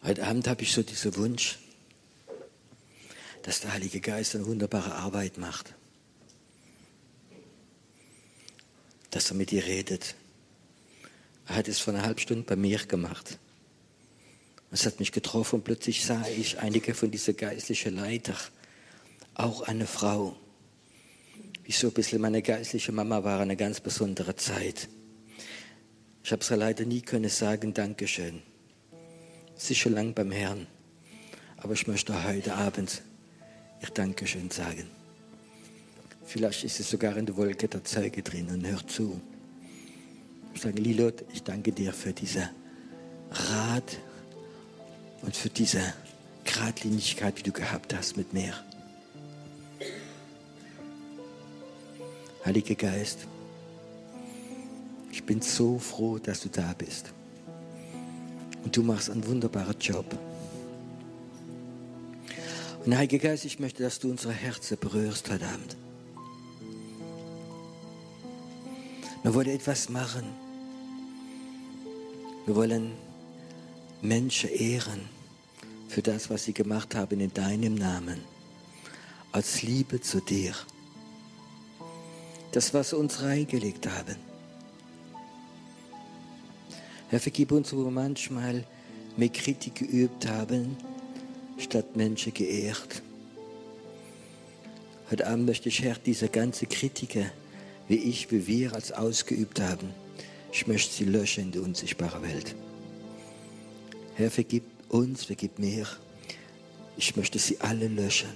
Heute 0.03 0.27
Abend 0.27 0.47
habe 0.47 0.61
ich 0.61 0.71
so 0.71 0.83
diesen 0.83 1.15
Wunsch, 1.15 1.57
dass 3.41 3.61
der 3.61 3.73
Heilige 3.73 4.01
Geist 4.01 4.35
eine 4.35 4.45
wunderbare 4.45 4.93
Arbeit 4.93 5.39
macht. 5.39 5.73
Dass 9.15 9.31
er 9.31 9.37
mit 9.37 9.53
ihr 9.53 9.65
redet. 9.65 10.13
Er 11.47 11.55
hat 11.55 11.69
es 11.69 11.79
vor 11.79 11.93
einer 11.93 12.03
halben 12.03 12.19
Stunde 12.19 12.43
bei 12.43 12.57
mir 12.57 12.79
gemacht. 12.79 13.39
Es 14.71 14.85
hat 14.85 14.99
mich 14.99 15.13
getroffen 15.13 15.55
und 15.55 15.63
plötzlich 15.63 16.03
sah 16.03 16.27
ich 16.27 16.59
einige 16.59 16.93
von 16.93 17.11
diesen 17.11 17.37
geistlichen 17.37 17.95
Leiter, 17.95 18.35
auch 19.33 19.61
eine 19.61 19.87
Frau, 19.87 20.35
wie 21.63 21.71
so 21.71 21.87
ein 21.87 21.93
bisschen 21.93 22.19
meine 22.19 22.41
geistliche 22.41 22.91
Mama 22.91 23.23
war, 23.23 23.39
eine 23.39 23.55
ganz 23.55 23.79
besondere 23.79 24.35
Zeit. 24.35 24.89
Ich 26.21 26.33
habe 26.33 26.41
es 26.41 26.49
leider 26.49 26.83
nie 26.83 26.99
können 26.99 27.29
sagen, 27.29 27.73
Dankeschön. 27.73 28.41
Schon 29.57 29.93
lang 29.93 30.13
beim 30.13 30.31
Herrn, 30.31 30.67
aber 31.55 31.71
ich 31.71 31.87
möchte 31.87 32.21
heute 32.21 32.53
Abend 32.53 33.01
ihr 33.81 33.89
Dankeschön 33.91 34.51
sagen. 34.51 34.94
Vielleicht 36.25 36.63
ist 36.63 36.79
es 36.79 36.89
sogar 36.89 37.15
in 37.17 37.25
der 37.25 37.37
Wolke 37.37 37.67
der 37.67 37.83
Zeuge 37.83 38.23
drin 38.23 38.49
und 38.49 38.65
hört 38.65 38.89
zu. 38.89 39.21
Ich 40.53 40.61
sage, 40.61 40.81
Lilot, 40.81 41.23
ich 41.33 41.43
danke 41.43 41.71
dir 41.71 41.93
für 41.93 42.13
diesen 42.13 42.49
Rat 43.29 43.99
und 45.21 45.35
für 45.35 45.49
diese 45.49 45.81
Gradlinigkeit, 46.45 47.37
die 47.39 47.43
du 47.43 47.51
gehabt 47.51 47.93
hast 47.95 48.17
mit 48.17 48.33
mir. 48.33 48.53
Heiliger 52.45 52.75
Geist, 52.75 53.27
ich 55.11 55.23
bin 55.23 55.41
so 55.41 55.79
froh, 55.79 56.19
dass 56.19 56.41
du 56.41 56.49
da 56.49 56.73
bist. 56.77 57.11
Und 58.63 58.75
du 58.75 58.83
machst 58.83 59.09
einen 59.09 59.25
wunderbaren 59.27 59.77
Job. 59.79 60.05
Und 62.85 62.95
Heiliger 62.95 63.29
Geist, 63.29 63.45
ich 63.45 63.59
möchte, 63.59 63.83
dass 63.83 63.99
du 63.99 64.09
unsere 64.09 64.33
Herzen 64.33 64.77
berührst 64.79 65.29
heute 65.29 65.45
Abend. 65.47 65.75
Wir 69.25 69.33
wollen 69.33 69.49
etwas 69.49 69.89
machen. 69.89 70.23
Wir 72.45 72.55
wollen 72.55 72.91
Menschen 74.03 74.51
ehren 74.51 75.09
für 75.87 76.03
das, 76.03 76.29
was 76.29 76.43
sie 76.43 76.53
gemacht 76.53 76.93
haben 76.93 77.19
in 77.19 77.33
deinem 77.33 77.73
Namen. 77.73 78.21
Als 79.31 79.63
Liebe 79.63 79.99
zu 79.99 80.19
dir. 80.21 80.53
Das, 82.51 82.71
was 82.75 82.91
sie 82.91 82.97
uns 82.97 83.23
reingelegt 83.23 83.87
haben. 83.87 84.17
Herr, 87.09 87.19
vergib 87.19 87.51
uns, 87.51 87.73
wo 87.73 87.83
wir 87.83 87.91
manchmal 87.91 88.63
mehr 89.17 89.29
Kritik 89.29 89.73
geübt 89.73 90.27
haben, 90.27 90.77
statt 91.57 91.95
Menschen 91.95 92.31
geehrt. 92.31 93.01
Heute 95.09 95.25
Abend 95.25 95.47
möchte 95.47 95.69
ich, 95.69 95.81
Herr, 95.81 95.95
diese 95.95 96.29
ganze 96.29 96.67
Kritiker 96.67 97.25
wie 97.87 97.97
ich, 97.97 98.31
wie 98.31 98.47
wir 98.47 98.73
als 98.73 98.91
ausgeübt 98.91 99.59
haben. 99.59 99.89
Ich 100.51 100.67
möchte 100.67 100.93
sie 100.93 101.05
löschen 101.05 101.45
in 101.45 101.51
die 101.51 101.59
unsichtbare 101.59 102.21
Welt. 102.21 102.55
Herr, 104.15 104.31
vergib 104.31 104.63
uns, 104.89 105.25
vergib 105.25 105.59
mir. 105.59 105.85
Ich 106.97 107.15
möchte 107.15 107.39
sie 107.39 107.59
alle 107.59 107.87
löschen. 107.87 108.29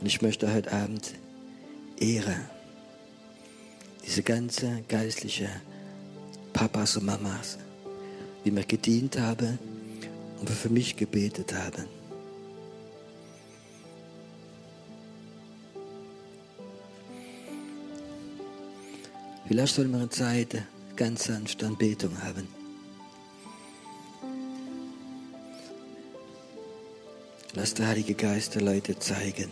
Und 0.00 0.06
ich 0.06 0.22
möchte 0.22 0.52
heute 0.52 0.72
Abend 0.72 1.14
Ehre, 1.98 2.36
diese 4.06 4.22
ganze 4.22 4.82
geistliche 4.88 5.48
Papas 6.52 6.96
und 6.96 7.06
Mamas, 7.06 7.58
die 8.44 8.50
mir 8.50 8.64
gedient 8.64 9.18
haben 9.18 9.58
und 10.40 10.50
für 10.50 10.68
mich 10.68 10.96
gebetet 10.96 11.54
haben. 11.54 12.01
Vielleicht 19.52 19.74
sollen 19.74 19.90
wir 19.90 19.98
eine 19.98 20.08
Zeit 20.08 20.62
ganz 20.96 21.24
sanfte 21.24 21.66
Anbetung 21.66 22.22
haben. 22.22 22.48
Lass 27.52 27.74
der 27.74 27.88
Heilige 27.88 28.14
Geist 28.14 28.54
der 28.54 28.62
Leute 28.62 28.98
zeigen. 28.98 29.50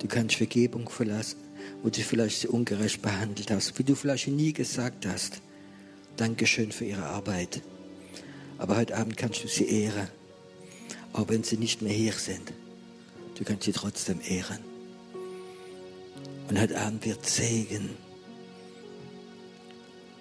Du 0.00 0.06
kannst 0.06 0.36
Vergebung 0.36 0.86
verlassen, 0.90 1.38
wo 1.82 1.88
du 1.88 2.02
vielleicht 2.02 2.42
sie 2.42 2.48
ungerecht 2.48 3.00
behandelt 3.00 3.50
hast, 3.50 3.78
wie 3.78 3.84
du 3.84 3.94
vielleicht 3.94 4.28
nie 4.28 4.52
gesagt 4.52 5.06
hast. 5.06 5.40
Dankeschön 6.18 6.72
für 6.72 6.84
ihre 6.84 7.04
Arbeit. 7.04 7.62
Aber 8.58 8.76
heute 8.76 8.98
Abend 8.98 9.16
kannst 9.16 9.44
du 9.44 9.48
sie 9.48 9.64
ehren, 9.64 10.08
auch 11.14 11.30
wenn 11.30 11.42
sie 11.42 11.56
nicht 11.56 11.80
mehr 11.80 11.94
hier 11.94 12.12
sind. 12.12 12.52
Du 13.38 13.44
kannst 13.44 13.62
sie 13.64 13.72
trotzdem 13.72 14.20
ehren. 14.28 14.71
Und 16.52 16.60
heute 16.60 16.78
Abend 16.82 17.06
wird 17.06 17.24
Segen 17.24 17.88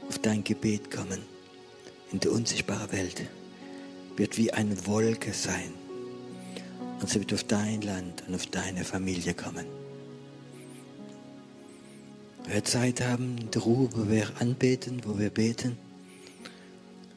auf 0.07 0.17
dein 0.19 0.45
Gebet 0.45 0.89
kommen 0.89 1.19
in 2.13 2.21
der 2.21 2.31
unsichtbaren 2.31 2.89
Welt 2.93 3.23
wird 4.15 4.37
wie 4.37 4.53
eine 4.53 4.87
Wolke 4.87 5.33
sein. 5.33 5.73
Und 7.01 7.09
sie 7.09 7.19
wird 7.19 7.33
auf 7.33 7.43
dein 7.43 7.81
Land 7.81 8.23
und 8.25 8.35
auf 8.35 8.45
deine 8.45 8.85
Familie 8.85 9.33
kommen. 9.33 9.65
Wir 12.47 12.63
Zeit 12.63 13.01
haben 13.01 13.37
in 13.37 13.51
der 13.51 13.63
Ruhe, 13.63 13.89
wo 13.93 14.09
wir 14.09 14.31
anbeten, 14.39 15.01
wo 15.03 15.19
wir 15.19 15.31
beten. 15.31 15.77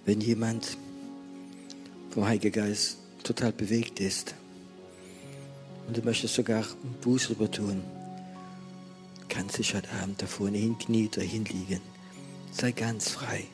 Wenn 0.04 0.20
jemand 0.20 0.76
vom 2.10 2.24
Heiligen 2.24 2.50
Geist 2.50 2.98
total 3.22 3.52
bewegt 3.52 4.00
ist 4.00 4.34
und 5.86 5.96
du 5.96 6.02
möchtest 6.02 6.34
sogar 6.34 6.64
Buße 7.00 7.36
tun, 7.52 7.84
kann 9.34 9.48
sich 9.48 9.74
heute 9.74 9.90
Abend 10.00 10.22
davor 10.22 10.48
hinknien 10.48 11.08
oder 11.08 11.22
hinliegen. 11.22 11.80
Sei 12.52 12.70
ganz 12.70 13.10
frei. 13.10 13.44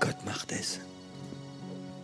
Gott 0.00 0.24
macht 0.26 0.52
es. 0.52 0.80